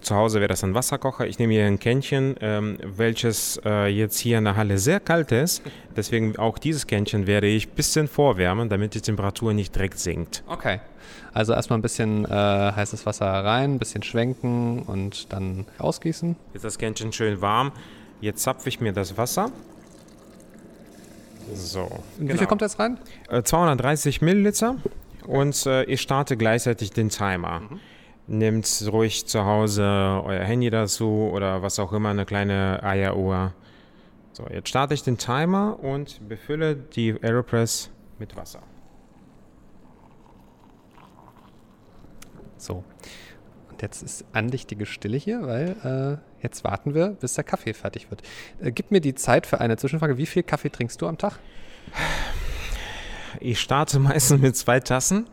Zu 0.00 0.14
Hause 0.14 0.38
wäre 0.38 0.48
das 0.48 0.62
ein 0.62 0.74
Wasserkocher. 0.74 1.26
Ich 1.26 1.38
nehme 1.40 1.54
hier 1.54 1.66
ein 1.66 1.80
Kännchen, 1.80 2.36
ähm, 2.40 2.78
welches 2.84 3.60
äh, 3.64 3.88
jetzt 3.88 4.18
hier 4.18 4.38
in 4.38 4.44
der 4.44 4.56
Halle 4.56 4.78
sehr 4.78 5.00
kalt 5.00 5.32
ist. 5.32 5.62
Deswegen 5.96 6.36
auch 6.36 6.58
dieses 6.58 6.86
Kännchen 6.86 7.26
werde 7.26 7.48
ich 7.48 7.66
ein 7.68 7.74
bisschen 7.74 8.06
vorwärmen, 8.06 8.68
damit 8.68 8.94
die 8.94 9.00
Temperatur 9.00 9.54
nicht 9.54 9.74
direkt 9.74 9.98
sinkt. 9.98 10.44
Okay. 10.46 10.80
Also 11.32 11.52
erstmal 11.52 11.78
ein 11.78 11.82
bisschen 11.82 12.24
äh, 12.24 12.28
heißes 12.28 13.06
Wasser 13.06 13.26
rein, 13.26 13.74
ein 13.74 13.78
bisschen 13.78 14.02
schwenken 14.02 14.82
und 14.82 15.32
dann 15.32 15.66
ausgießen. 15.78 16.36
Jetzt 16.52 16.64
das 16.64 16.78
Kännchen 16.78 17.12
schön 17.12 17.40
warm. 17.40 17.72
Jetzt 18.20 18.42
zapfe 18.42 18.68
ich 18.68 18.80
mir 18.80 18.92
das 18.92 19.16
Wasser. 19.16 19.50
So. 21.54 21.88
Wie 22.18 22.36
viel 22.36 22.46
kommt 22.46 22.62
jetzt 22.62 22.78
rein? 22.78 22.98
Äh, 23.28 23.42
230 23.42 24.22
Milliliter 24.22 24.76
und 25.26 25.66
äh, 25.66 25.84
ich 25.84 26.00
starte 26.00 26.36
gleichzeitig 26.36 26.90
den 26.90 27.08
Timer. 27.08 27.62
Nehmt 28.26 28.84
ruhig 28.92 29.26
zu 29.26 29.44
Hause 29.44 29.82
euer 30.24 30.44
Handy 30.44 30.70
dazu 30.70 31.30
oder 31.32 31.62
was 31.62 31.78
auch 31.78 31.92
immer, 31.92 32.10
eine 32.10 32.26
kleine 32.26 32.82
Eieruhr. 32.82 33.52
So, 34.32 34.46
jetzt 34.48 34.68
starte 34.68 34.94
ich 34.94 35.02
den 35.02 35.18
Timer 35.18 35.78
und 35.82 36.28
befülle 36.28 36.76
die 36.76 37.14
Aeropress 37.22 37.90
mit 38.18 38.36
Wasser. 38.36 38.62
So. 42.56 42.84
Und 43.70 43.82
jetzt 43.82 44.02
ist 44.02 44.24
andächtige 44.32 44.86
Stille 44.86 45.16
hier, 45.16 45.46
weil 45.46 46.20
äh, 46.20 46.27
jetzt 46.42 46.64
warten 46.64 46.94
wir, 46.94 47.08
bis 47.10 47.34
der 47.34 47.44
Kaffee 47.44 47.74
fertig 47.74 48.10
wird. 48.10 48.22
Äh, 48.60 48.72
gib 48.72 48.90
mir 48.90 49.00
die 49.00 49.14
Zeit 49.14 49.46
für 49.46 49.60
eine 49.60 49.76
Zwischenfrage. 49.76 50.18
Wie 50.18 50.26
viel 50.26 50.42
Kaffee 50.42 50.70
trinkst 50.70 51.00
du 51.00 51.06
am 51.06 51.18
Tag? 51.18 51.38
Ich 53.40 53.60
starte 53.60 53.98
meistens 53.98 54.40
mit 54.40 54.56
zwei 54.56 54.80
Tassen. 54.80 55.26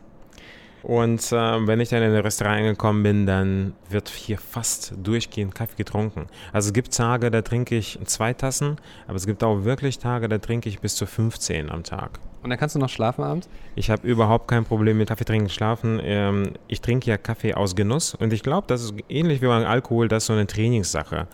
Und 0.82 1.32
äh, 1.32 1.66
wenn 1.66 1.80
ich 1.80 1.88
dann 1.88 2.02
in 2.02 2.12
ein 2.12 2.20
Restaurant 2.20 2.60
angekommen 2.60 3.02
bin, 3.02 3.26
dann 3.26 3.74
wird 3.88 4.08
hier 4.08 4.38
fast 4.38 4.94
durchgehend 4.96 5.52
Kaffee 5.52 5.74
getrunken. 5.76 6.26
Also 6.52 6.68
es 6.68 6.72
gibt 6.72 6.94
Tage, 6.94 7.32
da 7.32 7.42
trinke 7.42 7.76
ich 7.76 7.98
zwei 8.04 8.32
Tassen, 8.34 8.76
aber 9.08 9.16
es 9.16 9.26
gibt 9.26 9.42
auch 9.42 9.64
wirklich 9.64 9.98
Tage, 9.98 10.28
da 10.28 10.38
trinke 10.38 10.68
ich 10.68 10.78
bis 10.78 10.94
zu 10.94 11.06
15 11.06 11.72
am 11.72 11.82
Tag. 11.82 12.20
Und 12.46 12.50
dann 12.50 12.60
kannst 12.60 12.76
du 12.76 12.78
noch 12.78 12.88
schlafen 12.88 13.24
abends? 13.24 13.48
Ich 13.74 13.90
habe 13.90 14.06
überhaupt 14.06 14.46
kein 14.46 14.64
Problem 14.64 14.98
mit 14.98 15.08
Kaffee 15.08 15.24
trinken, 15.24 15.48
schlafen. 15.48 15.98
Ähm, 16.00 16.52
ich 16.68 16.80
trinke 16.80 17.10
ja 17.10 17.16
Kaffee 17.16 17.54
aus 17.54 17.74
Genuss 17.74 18.14
und 18.14 18.32
ich 18.32 18.44
glaube, 18.44 18.68
das 18.68 18.84
ist 18.84 18.94
ähnlich 19.08 19.42
wie 19.42 19.48
beim 19.48 19.66
Alkohol, 19.66 20.06
das 20.06 20.22
ist 20.22 20.26
so 20.28 20.32
eine 20.32 20.46
Trainingssache. 20.46 21.26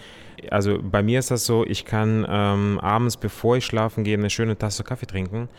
Also 0.51 0.79
bei 0.83 1.03
mir 1.03 1.19
ist 1.19 1.31
das 1.31 1.45
so, 1.45 1.67
ich 1.67 1.85
kann 1.85 2.27
ähm, 2.27 2.81
abends, 2.81 3.19
bevor 3.19 3.59
ich 3.59 3.67
schlafen 3.67 4.05
gehe, 4.05 4.17
eine 4.17 4.31
schöne 4.31 4.57
Tasse 4.57 4.85
Kaffee 4.85 5.05
trinken. 5.05 5.51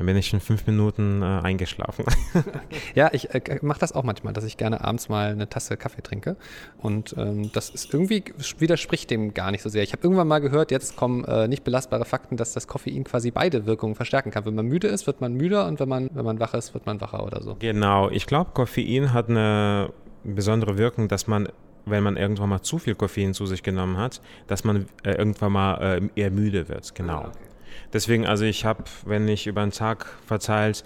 Dann 0.00 0.06
bin 0.06 0.16
ich 0.16 0.32
in 0.32 0.40
fünf 0.40 0.66
Minuten 0.66 1.20
äh, 1.20 1.26
eingeschlafen. 1.26 2.06
Ja, 2.94 3.10
ich 3.12 3.34
äh, 3.34 3.58
mache 3.60 3.80
das 3.80 3.92
auch 3.92 4.02
manchmal, 4.02 4.32
dass 4.32 4.44
ich 4.44 4.56
gerne 4.56 4.82
abends 4.82 5.10
mal 5.10 5.30
eine 5.30 5.48
Tasse 5.48 5.76
Kaffee 5.76 6.00
trinke. 6.02 6.36
Und 6.78 7.14
ähm, 7.18 7.52
das 7.52 7.68
ist 7.68 7.92
irgendwie, 7.92 8.24
widerspricht 8.58 9.10
dem 9.10 9.34
gar 9.34 9.50
nicht 9.50 9.62
so 9.62 9.68
sehr. 9.68 9.82
Ich 9.82 9.92
habe 9.92 10.02
irgendwann 10.02 10.26
mal 10.26 10.38
gehört, 10.38 10.70
jetzt 10.70 10.96
kommen 10.96 11.24
äh, 11.24 11.48
nicht 11.48 11.64
belastbare 11.64 12.06
Fakten, 12.06 12.38
dass 12.38 12.54
das 12.54 12.66
Koffein 12.66 13.04
quasi 13.04 13.30
beide 13.30 13.66
Wirkungen 13.66 13.94
verstärken 13.94 14.30
kann. 14.30 14.46
Wenn 14.46 14.54
man 14.54 14.66
müde 14.66 14.88
ist, 14.88 15.06
wird 15.06 15.20
man 15.20 15.34
müder 15.34 15.66
und 15.66 15.80
wenn 15.80 15.88
man, 15.88 16.08
wenn 16.14 16.24
man 16.24 16.40
wach 16.40 16.54
ist, 16.54 16.72
wird 16.72 16.86
man 16.86 16.98
wacher 17.02 17.22
oder 17.22 17.42
so. 17.42 17.56
Genau, 17.58 18.08
ich 18.08 18.26
glaube, 18.26 18.52
Koffein 18.54 19.12
hat 19.12 19.28
eine 19.28 19.92
besondere 20.24 20.78
Wirkung, 20.78 21.08
dass 21.08 21.26
man, 21.26 21.48
wenn 21.84 22.02
man 22.02 22.16
irgendwann 22.16 22.48
mal 22.48 22.62
zu 22.62 22.78
viel 22.78 22.94
Koffein 22.94 23.34
zu 23.34 23.44
sich 23.44 23.62
genommen 23.62 23.98
hat, 23.98 24.22
dass 24.46 24.64
man 24.64 24.86
äh, 25.02 25.12
irgendwann 25.12 25.52
mal 25.52 25.74
äh, 25.74 26.00
eher 26.18 26.30
müde 26.30 26.70
wird. 26.70 26.94
Genau. 26.94 27.30
Deswegen, 27.92 28.26
also 28.26 28.44
ich 28.44 28.64
habe, 28.64 28.84
wenn 29.04 29.28
ich 29.28 29.46
über 29.46 29.62
den 29.62 29.72
Tag 29.72 30.06
verteilt, 30.26 30.84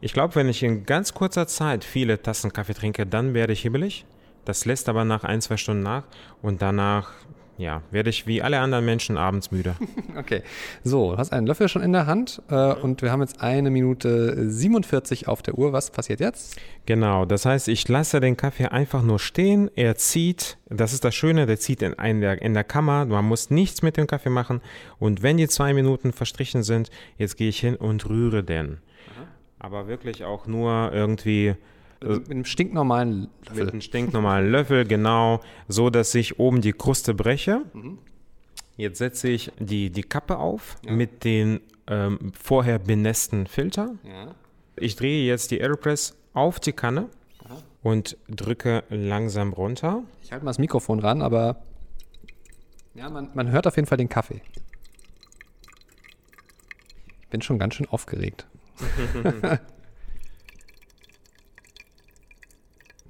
ich 0.00 0.12
glaube, 0.12 0.34
wenn 0.34 0.48
ich 0.48 0.62
in 0.62 0.84
ganz 0.84 1.14
kurzer 1.14 1.46
Zeit 1.46 1.84
viele 1.84 2.20
Tassen 2.20 2.52
Kaffee 2.52 2.74
trinke, 2.74 3.06
dann 3.06 3.34
werde 3.34 3.52
ich 3.52 3.62
hibbelig. 3.62 4.04
Das 4.44 4.64
lässt 4.64 4.88
aber 4.88 5.04
nach 5.04 5.22
ein, 5.22 5.40
zwei 5.40 5.56
Stunden 5.56 5.84
nach 5.84 6.04
und 6.42 6.60
danach, 6.60 7.12
ja, 7.58 7.82
werde 7.90 8.10
ich 8.10 8.26
wie 8.26 8.42
alle 8.42 8.58
anderen 8.60 8.84
Menschen 8.84 9.16
abends 9.16 9.50
müde. 9.50 9.74
Okay, 10.14 10.42
so, 10.84 11.12
du 11.12 11.16
hast 11.18 11.32
einen 11.32 11.46
Löffel 11.46 11.68
schon 11.70 11.80
in 11.80 11.94
der 11.94 12.06
Hand 12.06 12.42
äh, 12.50 12.74
und 12.74 13.00
wir 13.00 13.10
haben 13.10 13.22
jetzt 13.22 13.40
eine 13.40 13.70
Minute 13.70 14.50
47 14.50 15.26
auf 15.26 15.40
der 15.40 15.56
Uhr. 15.56 15.72
Was 15.72 15.90
passiert 15.90 16.20
jetzt? 16.20 16.60
Genau, 16.84 17.24
das 17.24 17.46
heißt, 17.46 17.68
ich 17.68 17.88
lasse 17.88 18.20
den 18.20 18.36
Kaffee 18.36 18.66
einfach 18.66 19.02
nur 19.02 19.18
stehen, 19.18 19.70
er 19.74 19.96
zieht, 19.96 20.58
das 20.68 20.92
ist 20.92 21.04
das 21.04 21.14
Schöne, 21.14 21.46
der 21.46 21.58
zieht 21.58 21.80
in, 21.80 21.94
in, 21.94 22.20
der, 22.20 22.42
in 22.42 22.52
der 22.52 22.64
Kammer, 22.64 23.06
man 23.06 23.24
muss 23.24 23.48
nichts 23.48 23.80
mit 23.80 23.96
dem 23.96 24.06
Kaffee 24.06 24.28
machen 24.28 24.60
und 24.98 25.22
wenn 25.22 25.38
die 25.38 25.48
zwei 25.48 25.72
Minuten 25.72 26.12
verstrichen 26.12 26.62
sind, 26.62 26.90
jetzt 27.16 27.38
gehe 27.38 27.48
ich 27.48 27.60
hin 27.60 27.76
und 27.76 28.06
rühre 28.06 28.44
den. 28.44 28.82
Aber 29.58 29.86
wirklich 29.86 30.24
auch 30.24 30.46
nur 30.46 30.90
irgendwie 30.92 31.54
Mit 32.02 32.30
einem 32.30 32.44
stinknormalen 32.44 33.20
mit 33.20 33.48
Löffel. 33.48 33.68
einem 33.70 33.80
stinknormalen 33.80 34.50
Löffel, 34.50 34.84
genau, 34.86 35.40
so 35.68 35.90
dass 35.90 36.14
ich 36.14 36.38
oben 36.38 36.60
die 36.60 36.72
Kruste 36.72 37.14
breche. 37.14 37.62
Jetzt 38.76 38.98
setze 38.98 39.28
ich 39.28 39.52
die, 39.58 39.90
die 39.90 40.02
Kappe 40.02 40.38
auf 40.38 40.76
mit 40.88 41.24
den 41.24 41.60
ähm, 41.86 42.32
vorher 42.40 42.78
benässten 42.78 43.46
Filter. 43.46 43.94
Ja. 44.04 44.34
Ich 44.76 44.96
drehe 44.96 45.26
jetzt 45.26 45.50
die 45.50 45.60
Aeropress 45.60 46.16
auf 46.32 46.58
die 46.58 46.72
Kanne 46.72 47.08
und 47.82 48.16
drücke 48.28 48.84
langsam 48.88 49.52
runter. 49.52 50.02
Ich 50.22 50.32
halte 50.32 50.44
mal 50.44 50.50
das 50.50 50.58
Mikrofon 50.58 51.00
ran, 51.00 51.22
aber 51.22 51.62
ja, 52.94 53.08
man, 53.08 53.30
man 53.34 53.50
hört 53.50 53.66
auf 53.66 53.76
jeden 53.76 53.86
Fall 53.86 53.98
den 53.98 54.08
Kaffee. 54.08 54.40
Ich 57.22 57.28
bin 57.28 57.42
schon 57.42 57.58
ganz 57.58 57.74
schön 57.74 57.88
aufgeregt. 57.88 58.46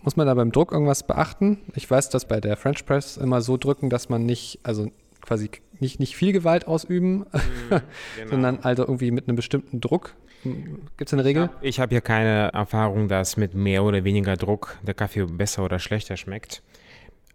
Muss 0.03 0.17
man 0.17 0.27
da 0.27 0.35
beim 0.35 0.53
Druck 0.53 0.73
irgendwas 0.73 1.07
beachten? 1.07 1.61
Ich 1.75 1.89
weiß, 1.91 2.11
dass 2.11 2.27
bei 2.27 2.41
der 2.41 2.57
French 2.57 2.85
Press 2.85 3.17
immer 3.17 3.41
so 3.41 3.57
drücken, 3.57 3.89
dass 3.89 4.09
man 4.09 4.27
nicht, 4.27 4.59
also 4.65 4.91
quasi 5.21 5.51
nicht, 5.79 6.01
nicht 6.01 6.17
viel 6.17 6.33
Gewalt 6.33 6.67
ausüben, 6.67 7.19
mhm, 7.19 7.25
genau. 8.17 8.31
sondern 8.31 8.59
also 8.63 8.83
irgendwie 8.83 9.11
mit 9.11 9.29
einem 9.29 9.37
bestimmten 9.37 9.81
Druck. 9.81 10.15
Gibt 10.43 11.09
es 11.09 11.13
eine 11.13 11.25
Regel? 11.25 11.51
Ich 11.61 11.79
habe 11.79 11.85
hab 11.85 11.91
hier 11.91 12.01
keine 12.01 12.53
Erfahrung, 12.53 13.09
dass 13.09 13.37
mit 13.37 13.55
mehr 13.55 13.85
oder 13.85 14.03
weniger 14.03 14.37
Druck 14.37 14.79
der 14.83 14.95
Kaffee 14.95 15.25
besser 15.25 15.65
oder 15.65 15.79
schlechter 15.79 16.17
schmeckt. 16.17 16.63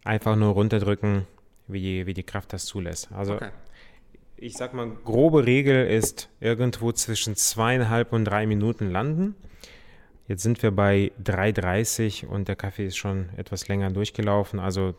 Einfach 0.04 0.36
nur 0.36 0.54
runterdrücken, 0.54 1.26
wie 1.68 1.80
die, 1.80 2.06
wie 2.06 2.14
die 2.14 2.24
Kraft 2.24 2.52
das 2.52 2.66
zulässt. 2.66 3.10
Also 3.14 3.36
okay. 3.36 3.50
ich 4.36 4.58
sag 4.58 4.74
mal, 4.74 4.90
grobe 5.06 5.46
Regel 5.46 5.88
ist 5.88 6.30
irgendwo 6.42 6.92
zwischen 6.92 7.36
zweieinhalb 7.38 8.12
und 8.12 8.26
drei 8.26 8.46
Minuten 8.46 8.92
landen. 8.92 9.36
Jetzt 10.28 10.44
sind 10.44 10.62
wir 10.62 10.72
bei 10.72 11.12
3,30 11.24 12.26
und 12.26 12.48
der 12.48 12.56
Kaffee 12.56 12.88
ist 12.88 12.98
schon 12.98 13.30
etwas 13.38 13.68
länger 13.68 13.92
durchgelaufen. 13.92 14.60
Also 14.60 14.94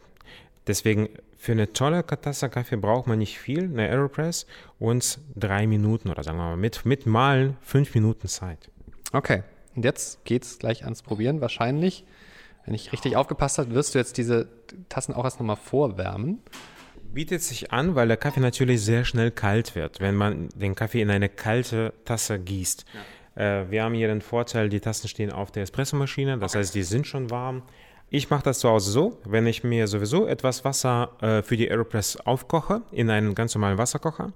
deswegen 0.66 1.10
für 1.36 1.52
eine 1.52 1.72
tolle 1.72 2.04
Tasse 2.04 2.48
Kaffee 2.48 2.76
braucht 2.76 3.06
man 3.06 3.18
nicht 3.18 3.38
viel, 3.38 3.64
eine 3.64 3.88
Aeropress 3.88 4.46
und 4.78 5.18
drei 5.36 5.66
Minuten 5.66 6.08
oder 6.08 6.22
sagen 6.22 6.38
wir 6.38 6.44
mal 6.44 6.56
mit, 6.56 6.84
mit 6.86 7.06
Malen 7.06 7.56
fünf 7.60 7.94
Minuten 7.94 8.26
Zeit. 8.26 8.70
Okay, 9.12 9.42
und 9.76 9.84
jetzt 9.84 10.24
geht 10.24 10.44
es 10.44 10.58
gleich 10.58 10.84
ans 10.84 11.02
Probieren. 11.02 11.40
Wahrscheinlich, 11.40 12.04
wenn 12.64 12.74
ich 12.74 12.92
richtig 12.92 13.16
aufgepasst 13.16 13.58
habe, 13.58 13.74
wirst 13.74 13.94
du 13.94 13.98
jetzt 13.98 14.16
diese 14.16 14.48
Tassen 14.88 15.14
auch 15.14 15.24
erst 15.24 15.38
nochmal 15.38 15.56
vorwärmen. 15.56 16.40
Bietet 17.12 17.42
sich 17.42 17.70
an, 17.70 17.94
weil 17.94 18.08
der 18.08 18.16
Kaffee 18.16 18.40
natürlich 18.40 18.82
sehr 18.82 19.04
schnell 19.04 19.30
kalt 19.30 19.74
wird, 19.74 20.00
wenn 20.00 20.14
man 20.14 20.48
den 20.50 20.74
Kaffee 20.74 21.00
in 21.00 21.10
eine 21.10 21.28
kalte 21.28 21.94
Tasse 22.04 22.38
gießt. 22.38 22.84
Ja. 22.92 23.00
Äh, 23.38 23.70
wir 23.70 23.84
haben 23.84 23.94
hier 23.94 24.08
den 24.08 24.20
Vorteil, 24.20 24.68
die 24.68 24.80
Tassen 24.80 25.08
stehen 25.08 25.32
auf 25.32 25.52
der 25.52 25.62
Espressomaschine, 25.62 26.38
das 26.38 26.52
okay. 26.52 26.58
heißt, 26.60 26.74
die 26.74 26.82
sind 26.82 27.06
schon 27.06 27.30
warm. 27.30 27.62
Ich 28.10 28.30
mache 28.30 28.42
das 28.42 28.58
zu 28.58 28.68
Hause 28.68 28.90
so, 28.90 29.18
wenn 29.24 29.46
ich 29.46 29.62
mir 29.64 29.86
sowieso 29.86 30.26
etwas 30.26 30.64
Wasser 30.64 31.12
äh, 31.20 31.42
für 31.42 31.56
die 31.56 31.70
Aeropress 31.70 32.16
aufkoche, 32.16 32.82
in 32.90 33.10
einen 33.10 33.34
ganz 33.34 33.54
normalen 33.54 33.78
Wasserkocher, 33.78 34.32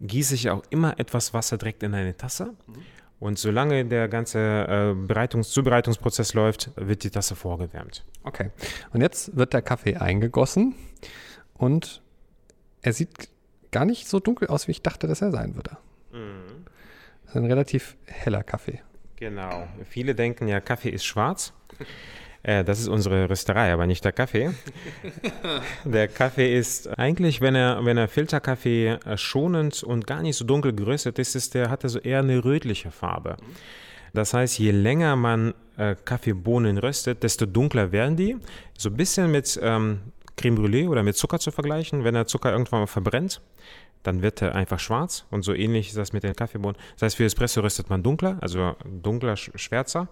gieße 0.00 0.34
ich 0.34 0.50
auch 0.50 0.62
immer 0.70 0.98
etwas 0.98 1.32
Wasser 1.32 1.58
direkt 1.58 1.82
in 1.82 1.94
eine 1.94 2.16
Tasse. 2.16 2.54
Mhm. 2.66 2.82
Und 3.20 3.38
solange 3.38 3.84
der 3.84 4.08
ganze 4.08 4.38
äh, 4.38 4.94
Bereitungs 4.94 5.50
Zubereitungsprozess 5.50 6.32
läuft, 6.32 6.70
wird 6.76 7.04
die 7.04 7.10
Tasse 7.10 7.36
vorgewärmt. 7.36 8.04
Okay. 8.24 8.50
Und 8.92 9.02
jetzt 9.02 9.36
wird 9.36 9.52
der 9.52 9.62
Kaffee 9.62 9.96
eingegossen 9.96 10.74
und 11.54 12.02
er 12.80 12.94
sieht 12.94 13.28
gar 13.70 13.84
nicht 13.84 14.08
so 14.08 14.18
dunkel 14.18 14.48
aus, 14.48 14.66
wie 14.66 14.72
ich 14.72 14.82
dachte, 14.82 15.06
dass 15.06 15.20
er 15.20 15.30
sein 15.30 15.54
würde. 15.54 15.76
Mhm. 16.12 16.59
Das 17.30 17.36
ist 17.36 17.42
ein 17.42 17.48
relativ 17.48 17.96
heller 18.06 18.42
Kaffee. 18.42 18.80
Genau. 19.14 19.68
Viele 19.88 20.16
denken 20.16 20.48
ja, 20.48 20.58
Kaffee 20.58 20.88
ist 20.88 21.04
schwarz. 21.04 21.52
Äh, 22.42 22.64
das 22.64 22.80
ist 22.80 22.88
unsere 22.88 23.30
Rösterei, 23.30 23.72
aber 23.72 23.86
nicht 23.86 24.04
der 24.04 24.10
Kaffee. 24.10 24.50
der 25.84 26.08
Kaffee 26.08 26.58
ist 26.58 26.98
eigentlich, 26.98 27.40
wenn 27.40 27.54
er, 27.54 27.84
wenn 27.84 27.96
er 27.96 28.08
Filterkaffee 28.08 28.98
schonend 29.14 29.84
und 29.84 30.08
gar 30.08 30.22
nicht 30.22 30.38
so 30.38 30.44
dunkel 30.44 30.74
geröstet 30.74 31.20
ist, 31.20 31.36
ist 31.36 31.54
der, 31.54 31.70
hat 31.70 31.84
er 31.84 31.90
so 31.90 32.00
eher 32.00 32.18
eine 32.18 32.44
rötliche 32.44 32.90
Farbe. 32.90 33.36
Das 34.12 34.34
heißt, 34.34 34.58
je 34.58 34.72
länger 34.72 35.14
man 35.14 35.54
äh, 35.76 35.94
Kaffeebohnen 36.04 36.78
röstet, 36.78 37.22
desto 37.22 37.46
dunkler 37.46 37.92
werden 37.92 38.16
die. 38.16 38.38
So 38.76 38.88
ein 38.88 38.96
bisschen 38.96 39.30
mit 39.30 39.56
ähm, 39.62 40.00
Creme 40.36 40.56
Brûlée 40.56 40.88
oder 40.88 41.04
mit 41.04 41.16
Zucker 41.16 41.38
zu 41.38 41.52
vergleichen. 41.52 42.02
Wenn 42.02 42.14
der 42.14 42.26
Zucker 42.26 42.50
irgendwann 42.50 42.80
mal 42.80 42.86
verbrennt, 42.86 43.40
dann 44.02 44.22
wird 44.22 44.42
er 44.42 44.54
einfach 44.54 44.78
schwarz 44.78 45.24
und 45.30 45.42
so 45.42 45.52
ähnlich 45.54 45.88
ist 45.88 45.96
das 45.96 46.12
mit 46.12 46.22
den 46.22 46.34
Kaffeebohnen. 46.34 46.76
Das 46.94 47.02
heißt, 47.02 47.16
für 47.16 47.24
Espresso 47.24 47.60
röstet 47.60 47.90
man 47.90 48.02
dunkler, 48.02 48.38
also 48.40 48.74
dunkler, 48.84 49.36
schwärzer 49.36 50.08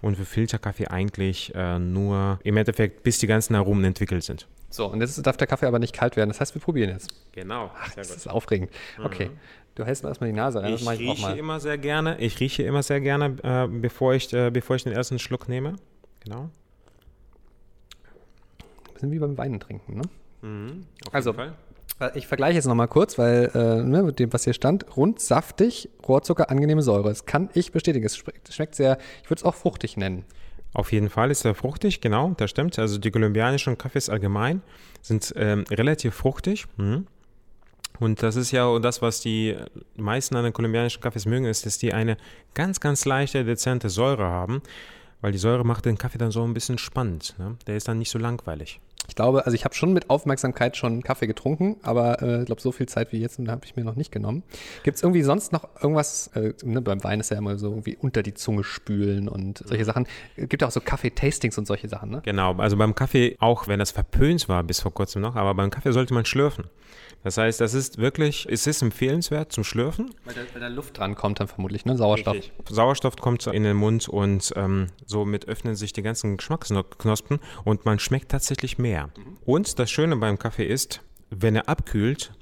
und 0.00 0.16
für 0.16 0.24
Filterkaffee 0.24 0.88
eigentlich 0.88 1.54
äh, 1.54 1.78
nur 1.78 2.38
im 2.42 2.56
Endeffekt, 2.56 3.02
bis 3.02 3.18
die 3.18 3.26
ganzen 3.26 3.54
Aromen 3.54 3.84
entwickelt 3.84 4.22
sind. 4.22 4.46
So, 4.68 4.86
und 4.86 5.00
jetzt 5.00 5.24
darf 5.26 5.36
der 5.36 5.46
Kaffee 5.46 5.66
aber 5.66 5.78
nicht 5.78 5.94
kalt 5.94 6.16
werden. 6.16 6.30
Das 6.30 6.40
heißt, 6.40 6.54
wir 6.54 6.62
probieren 6.62 6.90
jetzt. 6.90 7.14
Genau. 7.32 7.70
Ach, 7.78 7.94
das 7.94 8.10
ist 8.10 8.26
aufregend. 8.26 8.70
Mhm. 8.98 9.04
Okay. 9.04 9.30
Du 9.74 9.84
hältst 9.84 10.02
mir 10.02 10.10
erstmal 10.10 10.30
die 10.30 10.36
Nase 10.36 10.62
rein. 10.62 10.74
Ich, 10.74 10.82
ich 10.82 10.98
rieche 10.98 11.32
immer 11.32 11.60
sehr 11.60 11.78
gerne. 11.78 12.18
Ich 12.18 12.40
rieche 12.40 12.62
immer 12.62 12.82
sehr 12.82 13.00
gerne, 13.00 13.36
äh, 13.42 13.66
bevor, 13.68 14.14
ich, 14.14 14.32
äh, 14.32 14.50
bevor 14.50 14.76
ich 14.76 14.84
den 14.84 14.92
ersten 14.92 15.18
Schluck 15.18 15.48
nehme. 15.48 15.76
Genau. 16.20 16.50
Ein 18.88 18.92
bisschen 18.94 19.12
wie 19.12 19.18
beim 19.18 19.36
Weinen 19.38 19.60
trinken, 19.60 19.96
ne? 19.96 20.02
Mhm, 20.42 20.86
also, 21.10 21.32
Fall. 21.32 21.54
Ich 22.14 22.26
vergleiche 22.26 22.54
jetzt 22.54 22.66
nochmal 22.66 22.88
kurz, 22.88 23.18
weil 23.18 23.50
äh, 23.54 23.82
ne, 23.82 24.02
mit 24.02 24.18
dem, 24.18 24.32
was 24.32 24.44
hier 24.44 24.54
stand, 24.54 24.96
rund, 24.96 25.20
saftig, 25.20 25.88
Rohrzucker, 26.06 26.50
angenehme 26.50 26.82
Säure. 26.82 27.08
Das 27.08 27.26
kann 27.26 27.50
ich 27.54 27.72
bestätigen. 27.72 28.04
Es 28.04 28.16
schmeckt 28.16 28.74
sehr, 28.74 28.98
ich 29.22 29.30
würde 29.30 29.40
es 29.40 29.44
auch 29.44 29.54
fruchtig 29.54 29.96
nennen. 29.96 30.24
Auf 30.74 30.92
jeden 30.92 31.10
Fall 31.10 31.30
ist 31.30 31.44
er 31.44 31.54
fruchtig, 31.54 32.00
genau, 32.00 32.32
das 32.36 32.50
stimmt. 32.50 32.78
Also 32.78 32.98
die 32.98 33.10
kolumbianischen 33.10 33.76
Kaffees 33.76 34.08
allgemein 34.08 34.62
sind 35.02 35.32
ähm, 35.36 35.64
relativ 35.70 36.14
fruchtig. 36.14 36.66
Mhm. 36.76 37.06
Und 38.00 38.22
das 38.22 38.36
ist 38.36 38.52
ja 38.52 38.78
das, 38.78 39.02
was 39.02 39.20
die 39.20 39.56
meisten 39.96 40.34
an 40.34 40.44
den 40.44 40.52
kolumbianischen 40.52 41.02
Kaffees 41.02 41.26
mögen, 41.26 41.44
ist, 41.44 41.66
dass 41.66 41.78
die 41.78 41.92
eine 41.92 42.16
ganz, 42.54 42.80
ganz 42.80 43.04
leichte, 43.04 43.44
dezente 43.44 43.90
Säure 43.90 44.24
haben, 44.24 44.62
weil 45.20 45.32
die 45.32 45.38
Säure 45.38 45.64
macht 45.64 45.84
den 45.84 45.98
Kaffee 45.98 46.18
dann 46.18 46.30
so 46.30 46.42
ein 46.42 46.54
bisschen 46.54 46.78
spannend. 46.78 47.34
Ne? 47.38 47.56
Der 47.66 47.76
ist 47.76 47.86
dann 47.86 47.98
nicht 47.98 48.10
so 48.10 48.18
langweilig. 48.18 48.80
Ich 49.08 49.16
glaube, 49.16 49.44
also 49.44 49.54
ich 49.54 49.64
habe 49.64 49.74
schon 49.74 49.92
mit 49.92 50.10
Aufmerksamkeit 50.10 50.76
schon 50.76 51.02
Kaffee 51.02 51.26
getrunken, 51.26 51.76
aber 51.82 52.22
äh, 52.22 52.40
ich 52.40 52.46
glaube, 52.46 52.60
so 52.60 52.72
viel 52.72 52.86
Zeit 52.86 53.12
wie 53.12 53.18
jetzt 53.18 53.38
habe 53.38 53.64
ich 53.64 53.76
mir 53.76 53.84
noch 53.84 53.96
nicht 53.96 54.12
genommen. 54.12 54.42
Gibt 54.84 54.96
es 54.96 55.02
irgendwie 55.02 55.22
sonst 55.22 55.52
noch 55.52 55.68
irgendwas, 55.82 56.28
äh, 56.28 56.54
ne, 56.64 56.80
beim 56.80 57.02
Wein 57.02 57.20
ist 57.20 57.30
ja 57.30 57.36
immer 57.36 57.58
so 57.58 57.70
irgendwie 57.70 57.96
unter 57.96 58.22
die 58.22 58.34
Zunge 58.34 58.64
spülen 58.64 59.28
und 59.28 59.58
solche 59.66 59.84
Sachen. 59.84 60.06
Gibt 60.36 60.62
ja 60.62 60.68
auch 60.68 60.72
so 60.72 60.80
Kaffee-Tastings 60.80 61.58
und 61.58 61.66
solche 61.66 61.88
Sachen, 61.88 62.10
ne? 62.10 62.22
Genau, 62.24 62.54
also 62.54 62.76
beim 62.76 62.94
Kaffee, 62.94 63.36
auch 63.40 63.68
wenn 63.68 63.80
das 63.80 63.90
verpönt 63.90 64.48
war 64.48 64.62
bis 64.62 64.80
vor 64.80 64.94
kurzem 64.94 65.20
noch, 65.20 65.36
aber 65.36 65.54
beim 65.54 65.70
Kaffee 65.70 65.92
sollte 65.92 66.14
man 66.14 66.24
schlürfen. 66.24 66.64
Das 67.24 67.36
heißt, 67.36 67.60
das 67.60 67.74
ist 67.74 67.98
wirklich, 67.98 68.48
es 68.50 68.66
ist 68.66 68.82
empfehlenswert 68.82 69.52
zum 69.52 69.62
Schlürfen. 69.62 70.12
Weil 70.24 70.34
da, 70.34 70.40
weil 70.52 70.60
da 70.60 70.68
Luft 70.68 70.98
dran 70.98 71.14
kommt 71.14 71.38
dann 71.38 71.46
vermutlich, 71.46 71.84
ne? 71.84 71.96
Sauerstoff. 71.96 72.34
Richtig. 72.34 72.52
Sauerstoff 72.68 73.16
kommt 73.16 73.46
in 73.46 73.62
den 73.62 73.76
Mund 73.76 74.08
und 74.08 74.52
ähm, 74.56 74.88
somit 75.06 75.46
öffnen 75.46 75.76
sich 75.76 75.92
die 75.92 76.02
ganzen 76.02 76.36
Geschmacksknospen 76.36 77.38
und 77.64 77.84
man 77.84 77.98
schmeckt 77.98 78.30
tatsächlich 78.30 78.78
mehr. 78.78 78.91
Mhm. 79.16 79.38
Und 79.44 79.78
das 79.78 79.90
Schöne 79.90 80.16
beim 80.16 80.38
Kaffee 80.38 80.66
ist, 80.66 81.00
wenn 81.30 81.56
er 81.56 81.68
abkühlt, 81.68 82.32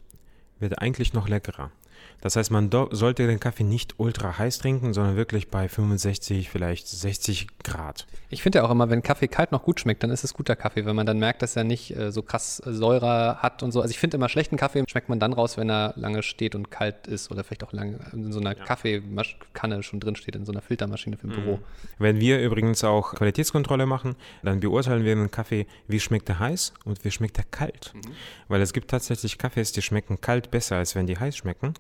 wird 0.59 0.73
er 0.73 0.83
eigentlich 0.83 1.13
noch 1.13 1.29
leckerer. 1.29 1.71
Das 2.21 2.37
heißt, 2.37 2.51
man 2.51 2.71
sollte 2.71 3.27
den 3.27 3.41
Kaffee 3.41 3.65
nicht 3.65 3.95
ultra 3.99 4.39
heiß 4.39 4.59
trinken, 4.59 4.93
sondern 4.93 5.17
wirklich 5.17 5.49
bei 5.49 5.69
65, 5.69 6.51
vielleicht 6.51 6.89
60 6.89 7.47
Grad. 7.63 8.07
Ich 8.29 8.43
finde 8.43 8.59
ja 8.59 8.65
auch 8.65 8.71
immer, 8.71 8.91
wenn 8.91 9.03
Kaffee 9.03 9.29
kalt 9.29 9.53
noch 9.53 9.63
gut 9.63 9.81
schmeckt, 9.81 10.03
dann 10.03 10.11
ist 10.11 10.25
es 10.25 10.35
guter 10.35 10.57
Kaffee, 10.57 10.85
wenn 10.85 10.95
man 10.95 11.07
dann 11.07 11.19
merkt, 11.19 11.43
dass 11.43 11.57
er 11.57 11.65
nicht 11.65 11.97
äh, 11.97 12.13
so 12.13 12.23
krass 12.23 12.63
äh, 12.65 12.73
Säure 12.73 13.39
hat 13.39 13.63
und 13.63 13.73
so. 13.73 13.81
Also 13.81 13.91
ich 13.91 13.99
finde 13.99 14.17
immer 14.17 14.29
schlechten 14.29 14.57
Kaffee 14.57 14.85
schmeckt 14.89 15.09
man 15.09 15.19
dann 15.19 15.33
raus, 15.33 15.57
wenn 15.57 15.71
er 15.71 15.95
lange 15.97 16.23
steht 16.23 16.55
und 16.55 16.71
kalt 16.71 17.07
ist 17.07 17.31
oder 17.31 17.43
vielleicht 17.43 17.65
auch 17.65 17.73
lange 17.73 17.99
in 18.13 18.33
so 18.33 18.41
einer 18.41 18.57
ja. 18.57 18.65
Kaffeekanne 18.65 19.83
schon 19.83 20.01
drin 20.01 20.17
steht, 20.17 20.37
in 20.37 20.45
so 20.45 20.53
einer 20.53 20.63
Filtermaschine 20.63 21.17
für 21.17 21.27
ein 21.27 21.31
mhm. 21.31 21.43
Büro. 21.43 21.59
Wenn 21.99 22.21
wir 22.21 22.41
übrigens 22.41 22.85
auch 22.85 23.15
Qualitätskontrolle 23.15 23.87
machen, 23.87 24.17
dann 24.43 24.61
beurteilen 24.61 25.05
wir 25.05 25.15
den 25.15 25.31
Kaffee, 25.31 25.67
wie 25.89 26.01
schmeckt 26.01 26.29
er 26.29 26.39
heiß 26.39 26.75
und 26.85 27.05
wie 27.05 27.11
schmeckt 27.11 27.39
er 27.39 27.45
kalt. 27.51 27.93
Mhm. 27.95 28.13
Weil 28.49 28.61
es 28.63 28.73
gibt 28.73 28.91
tatsächlich 28.91 29.39
Kaffees, 29.39 29.73
die 29.73 29.83
schmecken 29.83 30.21
kalt 30.21 30.51
besser, 30.51 30.77
als 30.77 30.95
wenn 30.95 31.07
die 31.07 31.19
heiß 31.19 31.37
schmecken. 31.37 31.75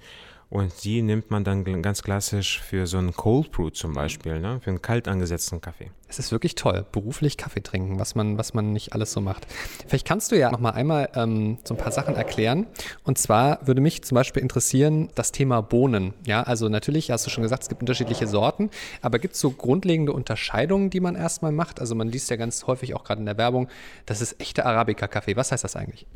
Und 0.50 0.82
die 0.82 1.00
nimmt 1.00 1.30
man 1.30 1.44
dann 1.44 1.62
ganz 1.80 2.02
klassisch 2.02 2.60
für 2.60 2.88
so 2.88 2.98
einen 2.98 3.14
Cold 3.14 3.52
Brew 3.52 3.70
zum 3.70 3.94
Beispiel, 3.94 4.40
ne? 4.40 4.60
für 4.60 4.70
einen 4.70 4.82
kalt 4.82 5.06
angesetzten 5.06 5.60
Kaffee. 5.60 5.92
Es 6.08 6.18
ist 6.18 6.32
wirklich 6.32 6.56
toll, 6.56 6.84
beruflich 6.90 7.36
Kaffee 7.36 7.62
trinken, 7.62 8.00
was 8.00 8.16
man, 8.16 8.36
was 8.36 8.52
man 8.52 8.72
nicht 8.72 8.92
alles 8.92 9.12
so 9.12 9.20
macht. 9.20 9.46
Vielleicht 9.86 10.08
kannst 10.08 10.32
du 10.32 10.36
ja 10.36 10.50
noch 10.50 10.58
mal 10.58 10.70
einmal 10.70 11.08
ähm, 11.14 11.58
so 11.62 11.74
ein 11.74 11.76
paar 11.76 11.92
Sachen 11.92 12.16
erklären. 12.16 12.66
Und 13.04 13.16
zwar 13.16 13.64
würde 13.64 13.80
mich 13.80 14.02
zum 14.02 14.16
Beispiel 14.16 14.42
interessieren 14.42 15.08
das 15.14 15.30
Thema 15.30 15.60
Bohnen. 15.60 16.14
Ja, 16.26 16.42
also 16.42 16.68
natürlich 16.68 17.12
hast 17.12 17.26
du 17.26 17.30
schon 17.30 17.44
gesagt, 17.44 17.62
es 17.62 17.68
gibt 17.68 17.82
unterschiedliche 17.82 18.26
Sorten, 18.26 18.70
aber 19.02 19.20
gibt 19.20 19.34
es 19.34 19.40
so 19.40 19.52
grundlegende 19.52 20.12
Unterscheidungen, 20.12 20.90
die 20.90 20.98
man 20.98 21.14
erstmal 21.14 21.52
macht? 21.52 21.78
Also 21.78 21.94
man 21.94 22.08
liest 22.08 22.28
ja 22.28 22.34
ganz 22.34 22.66
häufig 22.66 22.96
auch 22.96 23.04
gerade 23.04 23.20
in 23.20 23.26
der 23.26 23.38
Werbung, 23.38 23.68
das 24.04 24.20
ist 24.20 24.40
echter 24.40 24.66
Arabica-Kaffee. 24.66 25.36
Was 25.36 25.52
heißt 25.52 25.62
das 25.62 25.76
eigentlich? 25.76 26.06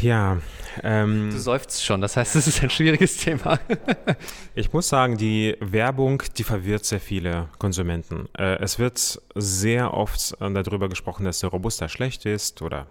Ja. 0.00 0.38
Ähm, 0.82 1.30
du 1.30 1.38
seufzt 1.38 1.84
schon, 1.84 2.00
das 2.00 2.16
heißt, 2.16 2.34
es 2.36 2.46
ist 2.46 2.62
ein 2.62 2.70
schwieriges 2.70 3.16
Thema. 3.16 3.58
ich 4.54 4.72
muss 4.72 4.88
sagen, 4.88 5.16
die 5.16 5.56
Werbung, 5.60 6.22
die 6.36 6.42
verwirrt 6.42 6.84
sehr 6.84 7.00
viele 7.00 7.48
Konsumenten. 7.58 8.28
Äh, 8.36 8.56
es 8.60 8.78
wird 8.78 9.20
sehr 9.34 9.94
oft 9.94 10.36
äh, 10.40 10.52
darüber 10.52 10.88
gesprochen, 10.88 11.24
dass 11.24 11.38
der 11.38 11.50
Robusta 11.50 11.88
schlecht 11.88 12.26
ist 12.26 12.60
oder 12.60 12.86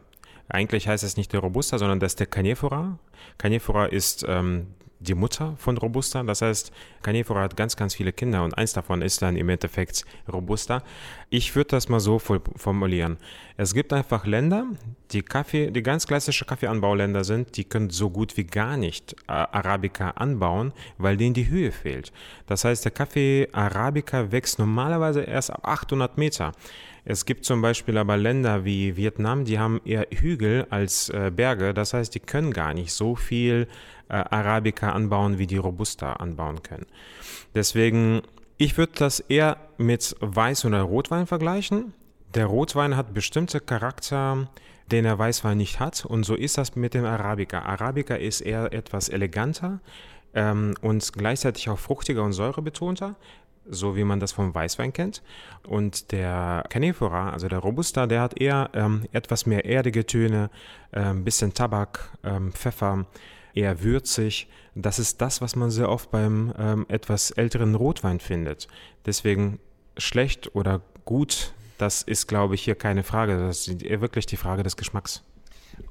eigentlich 0.50 0.88
heißt 0.88 1.04
es 1.04 1.18
nicht 1.18 1.34
der 1.34 1.42
Robusta, 1.42 1.78
sondern 1.78 2.00
dass 2.00 2.16
der 2.16 2.28
Canephora. 2.28 2.98
Canephora 3.38 3.86
ist 3.86 4.26
ähm, 4.28 4.68
die 5.04 5.14
Mutter 5.14 5.56
von 5.58 5.78
Robusta. 5.78 6.24
Das 6.24 6.42
heißt, 6.42 6.72
Canephora 7.02 7.42
hat 7.42 7.58
ganz, 7.58 7.76
ganz 7.76 7.96
viele 7.96 8.14
Kinder 8.14 8.44
und 8.44 8.58
eins 8.58 8.74
davon 8.74 9.02
ist 9.02 9.22
dann 9.22 9.36
im 9.36 9.50
Endeffekt 9.50 10.06
Robusta. 10.32 10.84
Ich 11.30 11.56
würde 11.56 11.72
das 11.72 11.90
mal 11.90 12.00
so 12.00 12.20
formulieren. 12.20 13.18
Es 13.58 13.74
gibt 13.74 13.94
einfach 13.94 14.26
Länder, 14.26 14.66
die 15.12 15.22
Kaffee, 15.22 15.72
die 15.72 15.84
ganz 15.84 16.08
klassische 16.08 16.46
Kaffeeanbauländer 16.46 17.24
sind, 17.24 17.58
die 17.58 17.66
können 17.66 17.90
so 17.90 18.10
gut 18.10 18.36
wie 18.38 18.46
gar 18.46 18.78
nicht 18.78 19.14
äh, 19.28 19.32
Arabica 19.32 20.12
anbauen, 20.12 20.74
weil 20.98 21.18
denen 21.18 21.34
die 21.34 21.48
Höhe 21.48 21.72
fehlt. 21.72 22.12
Das 22.48 22.66
heißt, 22.66 22.86
der 22.86 22.92
Kaffee 22.92 23.50
Arabica 23.52 24.32
wächst 24.32 24.58
normalerweise 24.58 25.22
erst 25.22 25.52
ab 25.52 25.68
800 25.68 26.18
Meter. 26.18 26.54
Es 27.06 27.26
gibt 27.26 27.44
zum 27.44 27.62
Beispiel 27.62 27.98
aber 27.98 28.16
Länder 28.16 28.64
wie 28.64 28.96
Vietnam, 28.96 29.44
die 29.44 29.60
haben 29.60 29.82
eher 29.84 30.08
Hügel 30.10 30.68
als 30.70 31.10
äh, 31.10 31.32
Berge. 31.36 31.74
Das 31.74 31.94
heißt, 31.94 32.16
die 32.16 32.20
können 32.20 32.52
gar 32.52 32.74
nicht 32.74 32.94
so 32.94 33.16
viel 33.16 33.68
äh, 34.08 34.14
Arabica 34.14 34.92
anbauen, 34.92 35.38
wie 35.38 35.48
die 35.48 35.58
Robusta 35.58 36.14
anbauen 36.14 36.64
können. 36.64 36.86
Deswegen, 37.56 38.22
ich 38.58 38.78
würde 38.78 38.94
das 38.96 39.20
eher 39.20 39.58
mit 39.78 40.02
Weiß- 40.22 40.66
oder 40.66 40.82
Rotwein 40.82 41.28
vergleichen. 41.28 41.94
Der 42.36 42.46
Rotwein 42.46 42.96
hat 42.96 43.14
bestimmte 43.14 43.60
Charakter, 43.60 44.48
den 44.92 45.04
der 45.04 45.20
Weißwein 45.20 45.58
nicht 45.58 45.80
hat. 45.80 46.06
Und 46.06 46.24
so 46.24 46.36
ist 46.36 46.58
das 46.58 46.76
mit 46.76 46.94
dem 46.94 47.06
Arabica. 47.06 47.64
Arabica 47.64 48.16
ist 48.16 48.42
eher 48.42 48.72
etwas 48.72 49.10
eleganter 49.10 49.82
ähm, 50.34 50.76
und 50.82 51.14
gleichzeitig 51.14 51.70
auch 51.70 51.80
fruchtiger 51.80 52.24
und 52.24 52.34
säurebetonter 52.34 53.16
so 53.70 53.96
wie 53.96 54.04
man 54.04 54.20
das 54.20 54.32
vom 54.32 54.54
Weißwein 54.54 54.94
kennt. 54.94 55.22
Und 55.68 56.12
der 56.12 56.64
Canephora, 56.70 57.32
also 57.32 57.48
der 57.48 57.60
Robusta, 57.60 58.08
der 58.08 58.22
hat 58.22 58.40
eher 58.40 58.70
ähm, 58.74 59.06
etwas 59.12 59.46
mehr 59.46 59.66
erdige 59.66 60.06
Töne, 60.06 60.50
ein 60.92 61.18
ähm, 61.18 61.24
bisschen 61.24 61.54
Tabak, 61.54 62.12
ähm, 62.24 62.52
Pfeffer, 62.54 63.06
eher 63.54 63.84
würzig. 63.84 64.48
Das 64.76 65.00
ist 65.00 65.22
das, 65.22 65.42
was 65.42 65.56
man 65.56 65.72
sehr 65.72 65.90
oft 65.90 66.12
beim 66.12 66.54
ähm, 66.58 66.86
etwas 66.90 67.32
älteren 67.32 67.76
Rotwein 67.76 68.20
findet. 68.20 68.68
Deswegen 69.06 69.60
schlecht 69.98 70.56
oder 70.56 70.82
gut, 71.06 71.54
das 71.78 72.02
ist, 72.02 72.28
glaube 72.28 72.56
ich, 72.56 72.64
hier 72.64 72.76
keine 72.76 73.04
Frage. 73.04 73.38
Das 73.38 73.68
ist 73.68 73.84
wirklich 73.84 74.26
die 74.26 74.38
Frage 74.38 74.64
des 74.64 74.78
Geschmacks. 74.78 75.24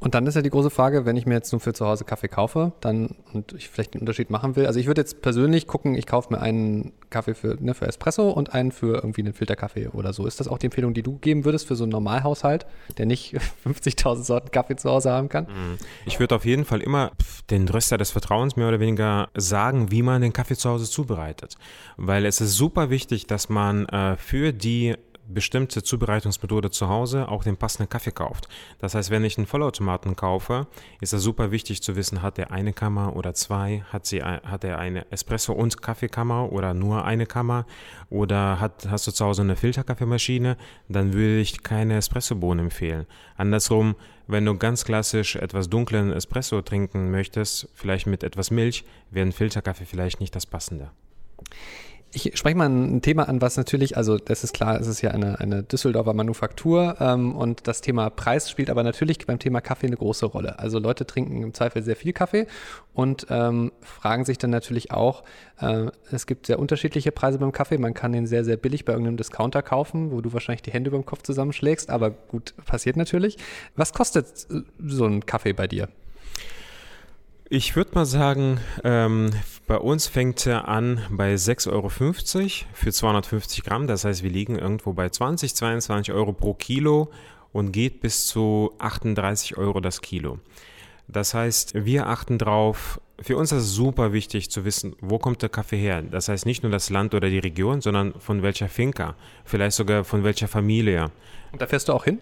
Und 0.01 0.15
dann 0.15 0.27
ist 0.27 0.35
ja 0.35 0.43
die 0.43 0.51
große 0.51 0.71
Frage, 0.71 1.07
wenn 1.07 1.17
ich 1.17 1.27
mir 1.27 1.35
jetzt 1.35 1.53
nur 1.53 1.61
für 1.61 1.73
zu 1.73 1.87
Hause 1.87 2.05
Kaffee 2.05 2.29
kaufe, 2.29 2.73
dann 2.81 3.15
und 3.33 3.53
ich 3.53 3.69
vielleicht 3.69 3.95
einen 3.95 4.01
Unterschied 4.01 4.31
machen 4.31 4.57
will. 4.57 4.67
Also 4.67 4.81
ich 4.81 4.87
würde 4.87 5.01
jetzt 5.01 5.23
persönlich 5.23 5.67
gucken, 5.67 5.95
ich 5.95 6.07
kaufe 6.07 6.33
mir 6.33 6.41
einen 6.41 6.93
Kaffee 7.11 7.35
für, 7.35 7.57
ne, 7.61 7.75
für 7.75 7.87
Espresso 7.87 8.31
und 8.31 8.53
einen 8.53 8.73
für 8.73 8.97
irgendwie 8.97 9.23
einen 9.23 9.33
Filterkaffee 9.33 9.89
oder 9.89 10.13
so. 10.13 10.27
Ist 10.27 10.41
das 10.41 10.49
auch 10.49 10.59
die 10.59 10.67
Empfehlung, 10.67 10.93
die 10.93 11.03
du 11.03 11.19
geben 11.19 11.45
würdest 11.45 11.69
für 11.69 11.77
so 11.77 11.85
einen 11.85 11.93
Normalhaushalt, 11.93 12.67
der 12.99 13.07
nicht 13.07 13.37
50.000 13.65 14.25
Sorten 14.25 14.51
Kaffee 14.51 14.77
zu 14.77 14.91
Hause 14.91 15.13
haben 15.13 15.29
kann? 15.29 15.45
Mhm. 15.45 15.79
Ich 16.05 16.19
würde 16.19 16.35
auf 16.35 16.45
jeden 16.45 16.65
Fall 16.65 16.81
immer 16.81 17.13
den 17.51 17.69
Röster 17.69 17.97
des 17.97 18.11
Vertrauens 18.11 18.57
mehr 18.57 18.69
oder 18.69 18.81
weniger 18.81 19.29
sagen, 19.37 19.91
wie 19.91 20.03
man 20.03 20.23
den 20.23 20.33
Kaffee 20.33 20.57
zu 20.57 20.69
Hause 20.69 20.91
zubereitet. 20.91 21.57
Weil 21.97 22.27
es 22.27 22.41
ist 22.41 22.57
super 22.57 22.91
wichtig, 22.91 23.27
dass 23.27 23.49
man 23.49 23.87
äh, 23.87 24.17
für 24.17 24.53
die 24.53 24.97
bestimmte 25.29 25.83
Zubereitungsmethode 25.83 26.71
zu 26.71 26.89
Hause 26.89 27.29
auch 27.29 27.45
den 27.45 27.57
passenden 27.57 27.89
Kaffee 27.89 28.11
kauft. 28.11 28.49
Das 28.79 28.95
heißt, 28.95 29.11
wenn 29.11 29.25
ich 29.25 29.39
einen 29.39 29.47
Vollautomaten 29.47 30.17
kaufe, 30.17 30.67
ist 31.01 31.13
es 31.13 31.23
super 31.23 31.51
wichtig 31.51 31.83
zu 31.83 31.97
wissen, 31.97 32.23
hat 32.23 32.39
er 32.39 32.51
eine 32.51 32.73
Kammer 32.73 33.17
oder 33.17 33.35
zwei, 33.35 33.85
hat, 33.93 34.07
sie, 34.07 34.23
hat 34.23 34.65
er 34.65 34.79
eine 34.79 35.07
Espresso- 35.11 35.53
und 35.53 35.81
Kaffeekammer 35.81 36.53
oder 36.53 36.75
nur 36.75 37.05
eine 37.05 37.27
Kammer 37.27 37.67
oder 38.11 38.61
hat, 38.61 38.89
hast 38.89 39.07
du 39.07 39.13
zu 39.13 39.25
Hause 39.25 39.43
eine 39.43 39.57
Filterkaffeemaschine, 39.57 40.57
dann 40.89 41.13
würde 41.13 41.41
ich 41.41 41.63
keine 41.63 41.97
Espressobohnen 41.97 42.67
empfehlen. 42.67 43.07
Andersrum, 43.37 43.97
wenn 44.27 44.45
du 44.45 44.57
ganz 44.57 44.85
klassisch 44.85 45.37
etwas 45.37 45.69
dunklen 45.69 46.13
Espresso 46.13 46.63
trinken 46.63 47.11
möchtest, 47.11 47.69
vielleicht 47.75 48.07
mit 48.07 48.23
etwas 48.23 48.51
Milch, 48.51 48.85
wäre 49.11 49.27
ein 49.27 49.33
Filterkaffee 49.33 49.85
vielleicht 49.85 50.21
nicht 50.21 50.35
das 50.35 50.47
passende. 50.47 50.91
Ich 52.15 52.31
spreche 52.35 52.57
mal 52.57 52.69
ein 52.69 53.01
Thema 53.01 53.27
an, 53.27 53.41
was 53.41 53.57
natürlich, 53.57 53.97
also 53.97 54.19
das 54.19 54.45
ist 54.45 54.53
klar, 54.53 54.79
es 54.79 54.87
ist 54.87 55.01
ja 55.01 55.13
eine, 55.13 55.41
eine 55.41 55.63
Düsseldorfer 55.63 56.13
Manufaktur 56.13 56.97
ähm, 57.01 57.35
und 57.35 57.67
das 57.67 57.81
Thema 57.81 58.11
Preis 58.11 58.51
spielt 58.51 58.69
aber 58.69 58.83
natürlich 58.83 59.25
beim 59.27 59.39
Thema 59.39 59.63
Kaffee 59.63 59.87
eine 59.87 59.97
große 59.97 60.27
Rolle. 60.27 60.59
Also 60.59 60.79
Leute 60.79 61.07
trinken 61.07 61.43
im 61.43 61.55
Zweifel 61.55 61.83
sehr 61.83 61.97
viel 61.97 62.13
Kaffee 62.13 62.47
und 62.93 63.29
ähm, 63.31 63.73
fragen 63.81 64.27
sich 64.27 64.37
dann 64.37 64.51
natürlich 64.51 64.91
auch, 64.91 65.23
äh, 65.59 65.87
es 66.11 66.27
gibt 66.27 66.45
sehr 66.45 66.59
unterschiedliche 66.59 67.13
Preise 67.13 67.39
beim 67.39 67.53
Kaffee. 67.53 67.79
Man 67.79 67.95
kann 67.95 68.13
den 68.13 68.27
sehr, 68.27 68.45
sehr 68.45 68.59
billig 68.59 68.85
bei 68.85 68.93
irgendeinem 68.93 69.17
Discounter 69.17 69.63
kaufen, 69.63 70.13
wo 70.13 70.21
du 70.21 70.35
wahrscheinlich 70.35 70.63
die 70.63 70.71
Hände 70.71 70.89
über 70.89 70.99
dem 70.99 71.07
Kopf 71.07 71.23
zusammenschlägst, 71.23 71.89
aber 71.89 72.11
gut, 72.11 72.53
passiert 72.67 72.97
natürlich. 72.97 73.39
Was 73.75 73.95
kostet 73.95 74.27
äh, 74.51 74.61
so 74.85 75.07
ein 75.07 75.25
Kaffee 75.25 75.55
bei 75.55 75.67
dir? 75.67 75.89
Ich 77.55 77.77
würde 77.77 77.91
mal 77.93 78.07
sagen, 78.07 78.61
ähm, 78.83 79.29
bei 79.67 79.77
uns 79.77 80.07
fängt 80.07 80.47
er 80.47 80.69
an 80.69 81.03
bei 81.11 81.35
6,50 81.35 81.71
Euro 81.71 81.91
für 81.91 82.93
250 82.93 83.63
Gramm. 83.63 83.87
Das 83.87 84.07
heißt, 84.07 84.23
wir 84.23 84.31
liegen 84.31 84.59
irgendwo 84.59 84.95
bei 84.95 85.11
20, 85.11 85.55
22 85.55 86.15
Euro 86.15 86.33
pro 86.33 86.55
Kilo 86.55 87.11
und 87.53 87.73
geht 87.73 88.01
bis 88.01 88.27
zu 88.27 88.73
38 88.79 89.59
Euro 89.59 89.81
das 89.81 90.01
Kilo. 90.01 90.39
Das 91.09 91.35
heißt, 91.35 91.75
wir 91.85 92.07
achten 92.07 92.39
drauf, 92.39 92.99
für 93.21 93.37
uns 93.37 93.53
ist 93.53 93.65
es 93.65 93.73
super 93.73 94.15
wichtig 94.15 94.51
zu 94.51 94.65
wissen, 94.65 94.97
wo 95.03 95.19
kommt 95.19 95.43
der 95.43 95.51
Kaffee 95.51 95.77
her. 95.77 96.01
Das 96.01 96.31
heißt 96.31 96.47
nicht 96.47 96.63
nur 96.63 96.73
das 96.73 96.89
Land 96.89 97.13
oder 97.13 97.29
die 97.29 97.39
Region, 97.39 97.83
sondern 97.83 98.15
von 98.19 98.43
welcher 98.43 98.71
Finca, 98.71 99.15
vielleicht 99.45 99.77
sogar 99.77 100.05
von 100.05 100.25
welcher 100.25 100.49
Familie. 100.49 101.11
Und 101.53 101.61
da 101.61 101.67
fährst 101.67 101.91
du 101.91 101.93
auch 101.93 102.05
hin? 102.05 102.19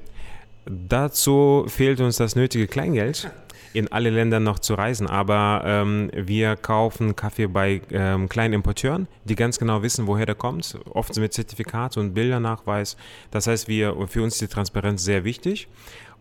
Dazu 0.66 1.66
fehlt 1.68 2.00
uns 2.00 2.16
das 2.16 2.34
nötige 2.34 2.66
Kleingeld 2.66 3.30
in 3.72 3.90
alle 3.92 4.10
Länder 4.10 4.40
noch 4.40 4.58
zu 4.58 4.74
reisen. 4.74 5.06
Aber 5.06 5.62
ähm, 5.64 6.10
wir 6.14 6.56
kaufen 6.56 7.16
Kaffee 7.16 7.46
bei 7.46 7.80
ähm, 7.90 8.28
kleinen 8.28 8.54
Importeuren, 8.54 9.06
die 9.24 9.36
ganz 9.36 9.58
genau 9.58 9.82
wissen, 9.82 10.06
woher 10.06 10.26
der 10.26 10.34
kommt, 10.34 10.78
oft 10.90 11.16
mit 11.16 11.32
Zertifikat 11.32 11.96
und 11.96 12.14
Bildernachweis. 12.14 12.96
Das 13.30 13.46
heißt, 13.46 13.68
wir, 13.68 13.96
für 14.08 14.22
uns 14.22 14.34
ist 14.34 14.42
die 14.42 14.54
Transparenz 14.54 15.04
sehr 15.04 15.24
wichtig 15.24 15.68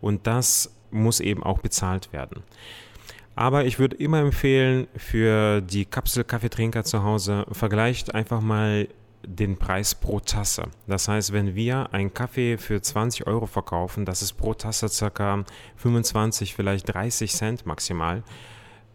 und 0.00 0.26
das 0.26 0.74
muss 0.90 1.20
eben 1.20 1.42
auch 1.42 1.58
bezahlt 1.58 2.12
werden. 2.12 2.42
Aber 3.36 3.64
ich 3.64 3.78
würde 3.78 3.96
immer 3.96 4.18
empfehlen, 4.18 4.86
für 4.96 5.60
die 5.60 5.86
Kapsel-Kaffeetrinker 5.86 6.84
zu 6.84 7.02
Hause, 7.04 7.46
vergleicht 7.52 8.14
einfach 8.14 8.40
mal 8.40 8.88
den 9.26 9.58
Preis 9.58 9.94
pro 9.94 10.20
Tasse. 10.20 10.64
Das 10.86 11.08
heißt, 11.08 11.32
wenn 11.32 11.54
wir 11.54 11.92
einen 11.92 12.14
Kaffee 12.14 12.58
für 12.58 12.80
20 12.80 13.26
Euro 13.26 13.46
verkaufen, 13.46 14.04
das 14.04 14.22
ist 14.22 14.34
pro 14.34 14.54
Tasse 14.54 14.88
circa 14.88 15.44
25, 15.76 16.54
vielleicht 16.54 16.92
30 16.92 17.32
Cent 17.32 17.66
maximal. 17.66 18.22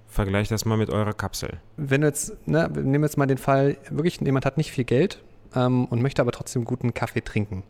Vergleicht 0.07 0.51
das 0.51 0.65
mal 0.65 0.77
mit 0.77 0.89
eurer 0.89 1.13
Kapsel. 1.13 1.59
Wenn 1.77 2.01
du 2.01 2.07
jetzt, 2.07 2.47
ne, 2.47 2.69
wir 2.73 2.99
jetzt 3.01 3.17
mal 3.17 3.25
den 3.25 3.37
Fall, 3.37 3.77
wirklich 3.89 4.21
jemand 4.21 4.45
hat 4.45 4.57
nicht 4.57 4.71
viel 4.71 4.85
Geld 4.85 5.21
ähm, 5.53 5.85
und 5.85 6.01
möchte 6.01 6.21
aber 6.21 6.31
trotzdem 6.31 6.63
guten 6.63 6.93
Kaffee 6.93 7.21
trinken. 7.21 7.63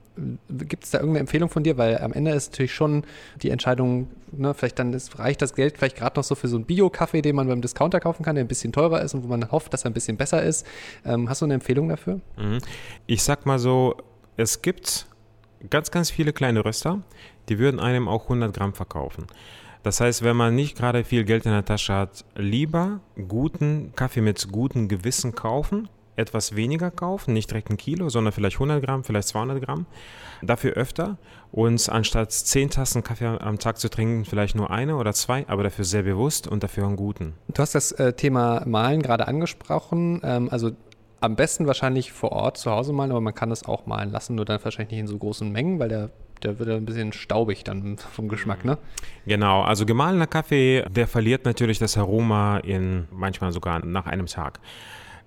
Gibt 0.49 0.83
es 0.83 0.91
da 0.91 0.99
irgendeine 0.99 1.21
Empfehlung 1.21 1.49
von 1.49 1.63
dir? 1.63 1.77
Weil 1.77 1.97
am 1.99 2.13
Ende 2.13 2.31
ist 2.31 2.51
natürlich 2.51 2.73
schon 2.73 3.03
die 3.41 3.49
Entscheidung, 3.49 4.07
ne, 4.31 4.53
vielleicht 4.53 4.79
dann 4.79 4.93
ist, 4.93 5.17
reicht 5.19 5.41
das 5.41 5.53
Geld 5.55 5.77
vielleicht 5.77 5.97
gerade 5.97 6.19
noch 6.19 6.23
so 6.23 6.35
für 6.35 6.47
so 6.47 6.55
einen 6.55 6.65
Bio-Kaffee, 6.65 7.21
den 7.21 7.35
man 7.35 7.47
beim 7.47 7.61
Discounter 7.61 7.99
kaufen 7.99 8.23
kann, 8.23 8.35
der 8.35 8.43
ein 8.43 8.47
bisschen 8.47 8.71
teurer 8.71 9.01
ist 9.01 9.13
und 9.13 9.23
wo 9.23 9.27
man 9.27 9.51
hofft, 9.51 9.73
dass 9.73 9.83
er 9.85 9.91
ein 9.91 9.93
bisschen 9.93 10.17
besser 10.17 10.43
ist. 10.43 10.65
Ähm, 11.05 11.29
hast 11.29 11.41
du 11.41 11.45
eine 11.45 11.55
Empfehlung 11.55 11.89
dafür? 11.89 12.19
Mhm. 12.37 12.59
Ich 13.07 13.23
sag 13.23 13.45
mal 13.45 13.59
so, 13.59 13.95
es 14.37 14.61
gibt 14.61 15.07
ganz, 15.69 15.91
ganz 15.91 16.09
viele 16.09 16.33
kleine 16.33 16.63
Röster, 16.63 17.01
die 17.49 17.59
würden 17.59 17.79
einem 17.79 18.07
auch 18.07 18.23
100 18.23 18.53
Gramm 18.55 18.73
verkaufen. 18.73 19.27
Das 19.83 20.01
heißt, 20.01 20.23
wenn 20.23 20.35
man 20.35 20.55
nicht 20.55 20.75
gerade 20.75 21.03
viel 21.03 21.25
Geld 21.25 21.45
in 21.45 21.51
der 21.51 21.63
Tasche 21.63 21.93
hat, 21.93 22.25
lieber 22.35 23.01
guten 23.27 23.93
Kaffee 23.95 24.21
mit 24.21 24.51
gutem 24.51 24.87
Gewissen 24.87 25.35
kaufen 25.35 25.89
etwas 26.15 26.55
weniger 26.55 26.91
kaufen, 26.91 27.33
nicht 27.33 27.49
direkt 27.49 27.69
ein 27.69 27.77
Kilo, 27.77 28.09
sondern 28.09 28.33
vielleicht 28.33 28.57
100 28.57 28.83
Gramm, 28.83 29.03
vielleicht 29.03 29.27
200 29.29 29.61
Gramm. 29.63 29.85
Dafür 30.41 30.73
öfter 30.73 31.17
und 31.51 31.89
anstatt 31.89 32.31
10 32.31 32.69
Tassen 32.69 33.03
Kaffee 33.03 33.25
am 33.25 33.59
Tag 33.59 33.77
zu 33.77 33.89
trinken, 33.89 34.25
vielleicht 34.25 34.55
nur 34.55 34.69
eine 34.69 34.97
oder 34.97 35.13
zwei, 35.13 35.45
aber 35.47 35.63
dafür 35.63 35.85
sehr 35.85 36.03
bewusst 36.03 36.47
und 36.47 36.63
dafür 36.63 36.85
einen 36.85 36.97
guten. 36.97 37.33
Du 37.47 37.61
hast 37.61 37.75
das 37.75 37.91
äh, 37.93 38.13
Thema 38.13 38.63
Malen 38.65 39.01
gerade 39.01 39.27
angesprochen. 39.27 40.21
Ähm, 40.23 40.49
also 40.51 40.71
am 41.21 41.35
besten 41.35 41.65
wahrscheinlich 41.67 42.11
vor 42.11 42.31
Ort 42.31 42.57
zu 42.57 42.69
Hause 42.69 42.93
malen, 42.93 43.11
aber 43.11 43.21
man 43.21 43.33
kann 43.33 43.49
das 43.49 43.65
auch 43.65 43.85
malen 43.85 44.11
lassen, 44.11 44.35
nur 44.35 44.45
dann 44.45 44.63
wahrscheinlich 44.63 44.91
nicht 44.91 44.99
in 44.99 45.07
so 45.07 45.17
großen 45.17 45.51
Mengen, 45.51 45.79
weil 45.79 45.89
der 45.89 46.09
der 46.43 46.59
wird 46.59 46.69
ein 46.69 46.85
bisschen 46.85 47.13
staubig 47.13 47.63
dann 47.63 47.97
vom 48.13 48.27
Geschmack, 48.27 48.65
ne? 48.65 48.77
Genau, 49.25 49.61
also 49.61 49.85
gemahlener 49.85 50.27
Kaffee, 50.27 50.83
der 50.89 51.07
verliert 51.07 51.45
natürlich 51.45 51.79
das 51.79 51.97
Aroma 51.97 52.57
in 52.57 53.07
manchmal 53.11 53.51
sogar 53.51 53.83
nach 53.83 54.05
einem 54.05 54.27
Tag. 54.27 54.59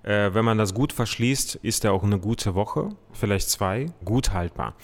Äh, 0.03 0.33
wenn 0.33 0.45
man 0.45 0.57
das 0.57 0.73
gut 0.73 0.93
verschließt, 0.93 1.55
ist 1.55 1.85
er 1.85 1.93
auch 1.93 2.03
eine 2.03 2.19
gute 2.19 2.55
Woche, 2.55 2.89
vielleicht 3.11 3.49
zwei, 3.49 3.87
gut 4.05 4.33
haltbar. 4.33 4.75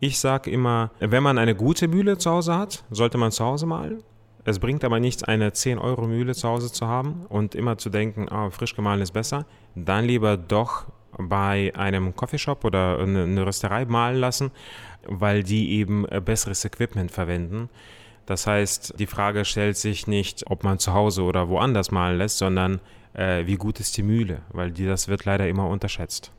Ich 0.00 0.18
sage 0.18 0.50
immer, 0.50 0.90
wenn 0.98 1.22
man 1.22 1.38
eine 1.38 1.54
gute 1.54 1.88
Mühle 1.88 2.18
zu 2.18 2.30
Hause 2.30 2.56
hat, 2.56 2.84
sollte 2.90 3.18
man 3.18 3.30
zu 3.30 3.44
Hause 3.44 3.66
malen. 3.66 4.02
Es 4.44 4.58
bringt 4.58 4.82
aber 4.82 4.98
nichts, 4.98 5.22
eine 5.22 5.50
10-Euro-Mühle 5.50 6.34
zu 6.34 6.48
Hause 6.48 6.72
zu 6.72 6.88
haben 6.88 7.26
und 7.28 7.54
immer 7.54 7.78
zu 7.78 7.90
denken, 7.90 8.26
oh, 8.28 8.50
frisch 8.50 8.74
gemahlen 8.74 9.00
ist 9.00 9.12
besser. 9.12 9.46
Dann 9.76 10.04
lieber 10.04 10.36
doch 10.36 10.86
bei 11.16 11.72
einem 11.76 12.16
Coffeeshop 12.16 12.64
oder 12.64 12.98
eine 12.98 13.46
Rösterei 13.46 13.84
malen 13.84 14.18
lassen, 14.18 14.50
weil 15.06 15.42
die 15.44 15.72
eben 15.72 16.06
äh, 16.08 16.20
besseres 16.20 16.64
Equipment 16.64 17.10
verwenden. 17.10 17.68
Das 18.26 18.46
heißt, 18.46 18.98
die 18.98 19.06
Frage 19.06 19.44
stellt 19.44 19.76
sich 19.76 20.06
nicht, 20.06 20.44
ob 20.50 20.64
man 20.64 20.78
zu 20.78 20.92
Hause 20.92 21.22
oder 21.22 21.48
woanders 21.48 21.90
malen 21.90 22.18
lässt, 22.18 22.38
sondern 22.38 22.80
wie 23.14 23.56
gut 23.56 23.80
ist 23.80 23.96
die 23.96 24.02
Mühle, 24.02 24.42
weil 24.50 24.70
die, 24.70 24.86
das 24.86 25.08
wird 25.08 25.24
leider 25.24 25.48
immer 25.48 25.68
unterschätzt. 25.68 26.32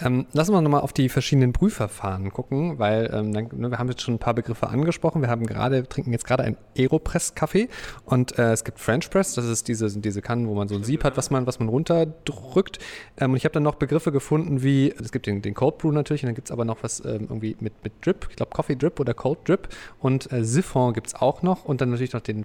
Ähm, 0.00 0.26
lassen 0.32 0.52
wir 0.52 0.60
nochmal 0.60 0.80
auf 0.80 0.92
die 0.92 1.08
verschiedenen 1.08 1.52
Brühverfahren 1.52 2.30
gucken, 2.32 2.78
weil 2.78 3.10
ähm, 3.12 3.32
dann, 3.32 3.48
ne, 3.52 3.70
wir 3.70 3.78
haben 3.78 3.88
jetzt 3.88 4.02
schon 4.02 4.14
ein 4.14 4.18
paar 4.18 4.34
Begriffe 4.34 4.68
angesprochen. 4.68 5.22
Wir 5.22 5.28
haben 5.28 5.46
gerade, 5.46 5.88
trinken 5.88 6.12
jetzt 6.12 6.26
gerade 6.26 6.42
einen 6.42 6.56
Aeropress-Kaffee 6.76 7.68
und 8.04 8.38
äh, 8.38 8.52
es 8.52 8.64
gibt 8.64 8.78
French 8.78 9.10
Press, 9.10 9.34
das 9.34 9.46
ist 9.46 9.68
diese, 9.68 9.88
diese 9.98 10.22
Kannen, 10.22 10.48
wo 10.48 10.54
man 10.54 10.68
so 10.68 10.74
ein 10.74 10.84
Sieb 10.84 11.04
hat, 11.04 11.16
was 11.16 11.30
man, 11.30 11.46
was 11.46 11.58
man 11.58 11.68
runterdrückt. 11.68 12.78
Ähm, 13.18 13.32
und 13.32 13.36
ich 13.36 13.44
habe 13.44 13.52
dann 13.52 13.62
noch 13.62 13.76
Begriffe 13.76 14.12
gefunden 14.12 14.62
wie, 14.62 14.92
es 14.92 15.12
gibt 15.12 15.26
den, 15.26 15.42
den 15.42 15.54
Cold 15.54 15.78
Brew 15.78 15.92
natürlich 15.92 16.22
und 16.22 16.28
dann 16.28 16.34
gibt 16.34 16.48
es 16.48 16.52
aber 16.52 16.64
noch 16.64 16.82
was 16.82 17.00
ähm, 17.04 17.26
irgendwie 17.28 17.56
mit, 17.60 17.72
mit 17.84 17.92
Drip, 18.04 18.26
ich 18.30 18.36
glaube 18.36 18.52
Coffee 18.52 18.76
Drip 18.76 19.00
oder 19.00 19.14
Cold 19.14 19.38
Drip 19.46 19.68
und 20.00 20.30
äh, 20.32 20.44
Siphon 20.44 20.92
gibt 20.92 21.08
es 21.08 21.14
auch 21.14 21.42
noch 21.42 21.64
und 21.64 21.80
dann 21.80 21.90
natürlich 21.90 22.12
noch 22.12 22.20
den 22.20 22.44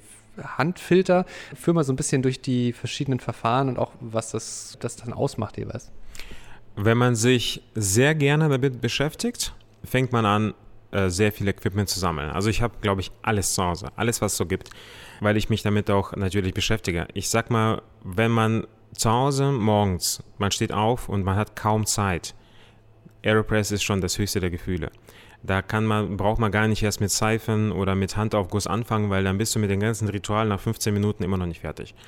Handfilter. 0.58 1.26
Führ 1.56 1.74
mal 1.74 1.84
so 1.84 1.94
ein 1.94 1.96
bisschen 1.96 2.22
durch 2.22 2.42
die 2.42 2.74
verschiedenen 2.74 3.20
Verfahren 3.20 3.70
und 3.70 3.80
auch, 3.80 3.92
was 4.00 4.32
das, 4.32 4.78
das 4.80 4.96
dann 4.96 5.13
ausmacht 5.13 5.58
jeweils. 5.58 5.92
Wenn 6.82 6.98
man 6.98 7.13
sich 7.13 7.62
sehr 7.76 8.15
gerne 8.15 8.48
damit 8.48 8.80
beschäftigt, 8.80 9.54
fängt 9.84 10.13
man 10.13 10.26
an, 10.26 10.54
äh, 10.92 11.10
sehr 11.10 11.34
viel 11.34 11.46
Equipment 11.50 11.89
zu 11.89 12.00
sammeln. 12.00 12.30
Also 12.30 12.50
ich 12.50 12.62
habe, 12.62 12.76
glaube 12.80 13.02
ich, 13.02 13.12
alles 13.22 13.54
zu 13.54 13.65
Hause, 13.65 13.89
alles, 13.98 14.22
was 14.22 14.32
es 14.32 14.38
so 14.38 14.46
gibt, 14.46 14.70
weil 15.20 15.36
ich 15.36 15.50
mich 15.50 15.62
damit 15.62 15.92
auch 15.92 16.15
natürlich 16.15 16.54
beschäftige. 16.54 17.06
Ich 17.13 17.28
sag 17.30 17.50
mal, 17.50 17.82
wenn 18.06 18.32
man 18.32 18.65
zu 18.94 19.12
Hause 19.12 19.52
morgens, 19.52 20.24
man 20.38 20.52
steht 20.52 20.72
auf 20.72 21.10
und 21.10 21.26
man 21.26 21.36
hat 21.36 21.58
kaum 21.58 21.86
Zeit, 21.86 22.34
Aeropress 23.26 23.72
ist 23.72 23.84
schon 23.84 24.00
das 24.00 24.18
höchste 24.18 24.39
der 24.39 24.50
Gefühle. 24.50 24.89
Da 25.44 25.62
kann 25.62 25.86
man, 25.86 26.15
braucht 26.15 26.39
man 26.39 26.50
gar 26.50 26.70
nicht 26.70 26.82
erst 26.82 27.02
mit 27.02 27.12
Seifen 27.12 27.74
oder 27.74 27.94
mit 27.94 28.15
Handaufguss 28.15 28.68
anfangen, 28.68 29.10
weil 29.10 29.26
dann 29.26 29.38
bist 29.38 29.54
du 29.54 29.60
mit 29.60 29.70
dem 29.70 29.82
ganzen 29.82 30.08
Ritual 30.08 30.48
nach 30.48 30.62
15 30.62 30.94
Minuten 30.94 31.24
immer 31.24 31.38
noch 31.38 31.46
nicht 31.46 31.60
fertig. 31.60 31.94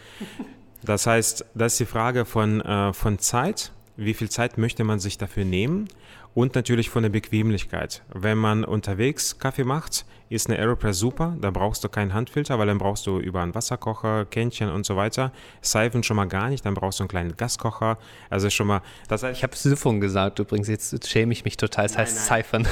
Das 0.84 1.06
heißt, 1.06 1.46
das 1.54 1.74
ist 1.74 1.80
die 1.80 1.86
Frage 1.86 2.26
von, 2.26 2.60
äh, 2.62 2.92
von 2.92 3.20
Zeit 3.20 3.72
wie 4.06 4.14
viel 4.14 4.30
Zeit 4.30 4.58
möchte 4.58 4.84
man 4.84 5.00
sich 5.00 5.18
dafür 5.18 5.46
nehmen 5.46 5.88
und 6.34 6.56
natürlich 6.56 6.90
von 6.90 7.04
der 7.04 7.10
Bequemlichkeit. 7.10 8.02
Wenn 8.14 8.38
man 8.38 8.64
unterwegs 8.64 9.38
Kaffee 9.38 9.64
macht, 9.64 10.06
ist 10.30 10.50
eine 10.50 10.58
Aeropress 10.60 10.98
super, 10.98 11.36
da 11.42 11.52
brauchst 11.52 11.84
du 11.84 11.90
keinen 11.90 12.14
Handfilter, 12.14 12.58
weil 12.58 12.68
dann 12.68 12.78
brauchst 12.78 13.06
du 13.06 13.20
über 13.20 13.42
einen 13.42 13.54
Wasserkocher, 13.54 14.26
Kännchen 14.26 14.70
und 14.70 14.86
so 14.86 14.96
weiter. 14.96 15.34
Seifen 15.62 16.04
schon 16.04 16.16
mal 16.16 16.26
gar 16.26 16.50
nicht, 16.50 16.66
dann 16.66 16.74
brauchst 16.74 17.00
du 17.00 17.04
einen 17.04 17.10
kleinen 17.10 17.36
Gaskocher. 17.36 17.98
Also 18.30 18.50
schon 18.50 18.68
mal, 18.68 18.82
das 19.10 19.24
heißt, 19.24 19.38
Ich 19.38 19.44
habe 19.44 19.56
Siphon 19.56 20.00
gesagt 20.00 20.40
übrigens, 20.40 20.70
jetzt, 20.70 20.94
jetzt 20.94 21.10
schäme 21.10 21.34
ich 21.34 21.44
mich 21.44 21.58
total, 21.58 21.86
es 21.86 21.98
heißt 21.98 22.26
Seifen. 22.26 22.66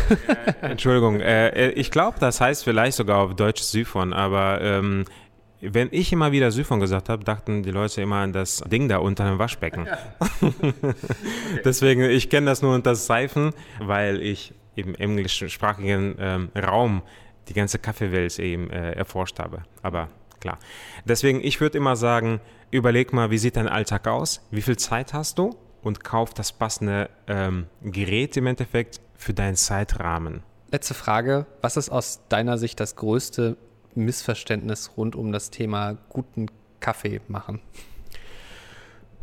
Äh, 0.62 0.72
Entschuldigung, 0.72 1.20
äh, 1.20 1.72
ich 1.72 1.92
glaube, 1.92 2.18
das 2.20 2.40
heißt 2.40 2.64
vielleicht 2.64 2.96
sogar 2.96 3.20
auf 3.20 3.36
Deutsch 3.36 3.62
Siphon, 3.62 4.14
aber 4.14 4.62
ähm, 4.62 5.06
wenn 5.62 5.90
ich 5.92 6.12
immer 6.14 6.32
wieder 6.32 6.52
Siphon 6.52 6.80
gesagt 6.80 7.10
habe, 7.10 7.24
dachten 7.24 7.64
die 7.64 7.72
Leute 7.72 8.02
immer 8.02 8.18
an 8.18 8.34
das 8.34 8.64
Ding 8.68 8.88
da 8.88 8.98
unter 8.98 9.26
dem 9.26 9.40
Waschbecken. 9.40 9.88
okay. 10.40 10.74
Deswegen, 11.66 12.02
ich 12.04 12.30
kenne 12.30 12.48
das 12.48 12.62
nur 12.62 12.74
unter 12.74 12.96
Seifen, 12.96 13.54
weil 13.80 14.22
ich 14.22 14.54
im 14.76 14.96
englischsprachigen 14.96 16.16
ähm, 16.20 16.50
Raum 16.56 17.02
die 17.50 17.54
ganze 17.54 17.80
Kaffeewelt 17.80 18.38
eben 18.40 18.70
äh, 18.70 18.94
erforscht 18.94 19.40
habe. 19.40 19.64
Aber 19.82 20.10
klar. 20.40 20.60
Deswegen, 21.06 21.44
ich 21.44 21.60
würde 21.60 21.78
immer 21.78 21.96
sagen, 21.96 22.40
überleg 22.72 23.12
mal, 23.12 23.32
wie 23.32 23.38
sieht 23.38 23.58
dein 23.58 23.68
Alltag 23.68 24.08
aus? 24.08 24.48
Wie 24.52 24.62
viel 24.62 24.78
Zeit 24.78 25.14
hast 25.14 25.38
du? 25.38 25.56
Und 25.82 26.04
kauf 26.04 26.34
das 26.34 26.52
passende 26.52 27.10
ähm, 27.28 27.68
Gerät 27.82 28.36
im 28.38 28.48
Endeffekt 28.48 29.00
für 29.16 29.34
deinen 29.34 29.56
Zeitrahmen. 29.56 30.44
Letzte 30.72 30.94
Frage. 30.94 31.46
Was 31.62 31.78
ist 31.78 31.90
aus 31.90 32.28
deiner 32.30 32.58
Sicht 32.58 32.80
das 32.80 32.96
größte 32.96 33.58
Missverständnis 34.00 34.92
rund 34.98 35.16
um 35.16 35.32
das 35.32 35.50
Thema 35.50 35.98
guten 36.10 36.48
Kaffee 36.80 37.22
machen? 37.28 37.60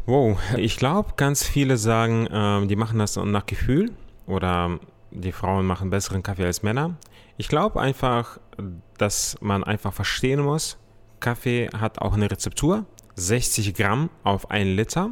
Wow, 0.07 0.39
ich 0.57 0.77
glaube, 0.77 1.15
ganz 1.17 1.43
viele 1.43 1.77
sagen, 1.77 2.27
äh, 2.27 2.67
die 2.67 2.77
machen 2.77 2.99
das 2.99 3.17
nach 3.17 3.47
Gefühl 3.47 3.91
oder 4.27 4.79
die 5.11 5.33
Frauen 5.33 5.67
machen 5.67 5.91
besseren 5.91 6.23
Kaffee 6.23 6.45
als 6.45 6.63
Männer. 6.63 6.97
Ich 7.37 7.49
glaube 7.49 7.81
einfach, 7.81 8.39
dass 8.99 9.37
man 9.41 9.65
einfach 9.65 9.93
verstehen 9.93 10.41
muss, 10.41 10.79
Kaffee 11.21 11.69
hat 11.77 12.01
auch 12.01 12.15
eine 12.15 12.31
Rezeptur. 12.31 12.85
60 13.17 13.75
Gramm 13.75 14.11
auf 14.23 14.51
einen 14.51 14.77
Liter 14.77 15.11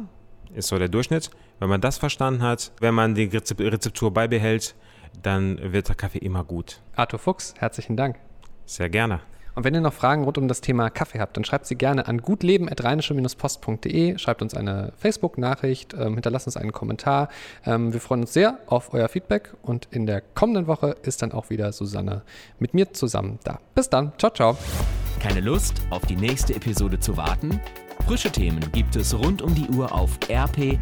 ist 0.53 0.67
so 0.67 0.77
der 0.77 0.89
Durchschnitt. 0.89 1.31
Wenn 1.59 1.69
man 1.69 1.81
das 1.81 1.97
verstanden 1.97 2.41
hat, 2.41 2.71
wenn 2.79 2.93
man 2.93 3.15
die 3.15 3.25
Rezeptur 3.25 4.13
beibehält, 4.13 4.75
dann 5.21 5.73
wird 5.73 5.87
der 5.87 5.95
Kaffee 5.95 6.19
immer 6.19 6.43
gut. 6.43 6.81
Arthur 6.95 7.19
Fuchs, 7.19 7.53
herzlichen 7.57 7.97
Dank. 7.97 8.17
Sehr 8.65 8.89
gerne. 8.89 9.21
Und 9.55 9.63
wenn 9.63 9.73
ihr 9.73 9.81
noch 9.81 9.93
Fragen 9.93 10.23
rund 10.23 10.37
um 10.37 10.47
das 10.47 10.61
Thema 10.61 10.89
Kaffee 10.89 11.19
habt, 11.19 11.35
dann 11.37 11.43
schreibt 11.45 11.65
sie 11.65 11.75
gerne 11.75 12.07
an 12.07 12.21
gutleben.rheinische-post.de, 12.21 14.17
schreibt 14.17 14.41
uns 14.41 14.53
eine 14.53 14.91
Facebook-Nachricht, 14.97 15.93
ähm, 15.93 16.13
hinterlasst 16.15 16.47
uns 16.47 16.57
einen 16.57 16.73
Kommentar. 16.73 17.29
Ähm, 17.65 17.93
wir 17.93 18.01
freuen 18.01 18.21
uns 18.21 18.33
sehr 18.33 18.59
auf 18.67 18.93
euer 18.93 19.07
Feedback 19.07 19.53
und 19.61 19.87
in 19.91 20.05
der 20.05 20.21
kommenden 20.21 20.67
Woche 20.67 20.95
ist 21.03 21.21
dann 21.21 21.31
auch 21.31 21.49
wieder 21.49 21.71
Susanne 21.71 22.23
mit 22.59 22.73
mir 22.73 22.91
zusammen 22.93 23.39
da. 23.43 23.59
Bis 23.73 23.89
dann, 23.89 24.11
ciao, 24.17 24.31
ciao. 24.31 24.57
Keine 25.21 25.39
Lust, 25.39 25.81
auf 25.89 26.05
die 26.05 26.17
nächste 26.17 26.53
Episode 26.55 26.99
zu 26.99 27.17
warten? 27.17 27.59
Frische 28.05 28.31
Themen 28.31 28.59
gibt 28.71 28.95
es 28.95 29.17
rund 29.17 29.41
um 29.41 29.55
die 29.55 29.67
Uhr 29.69 29.91
auf 29.91 30.19
rp-online.de. 30.29 30.81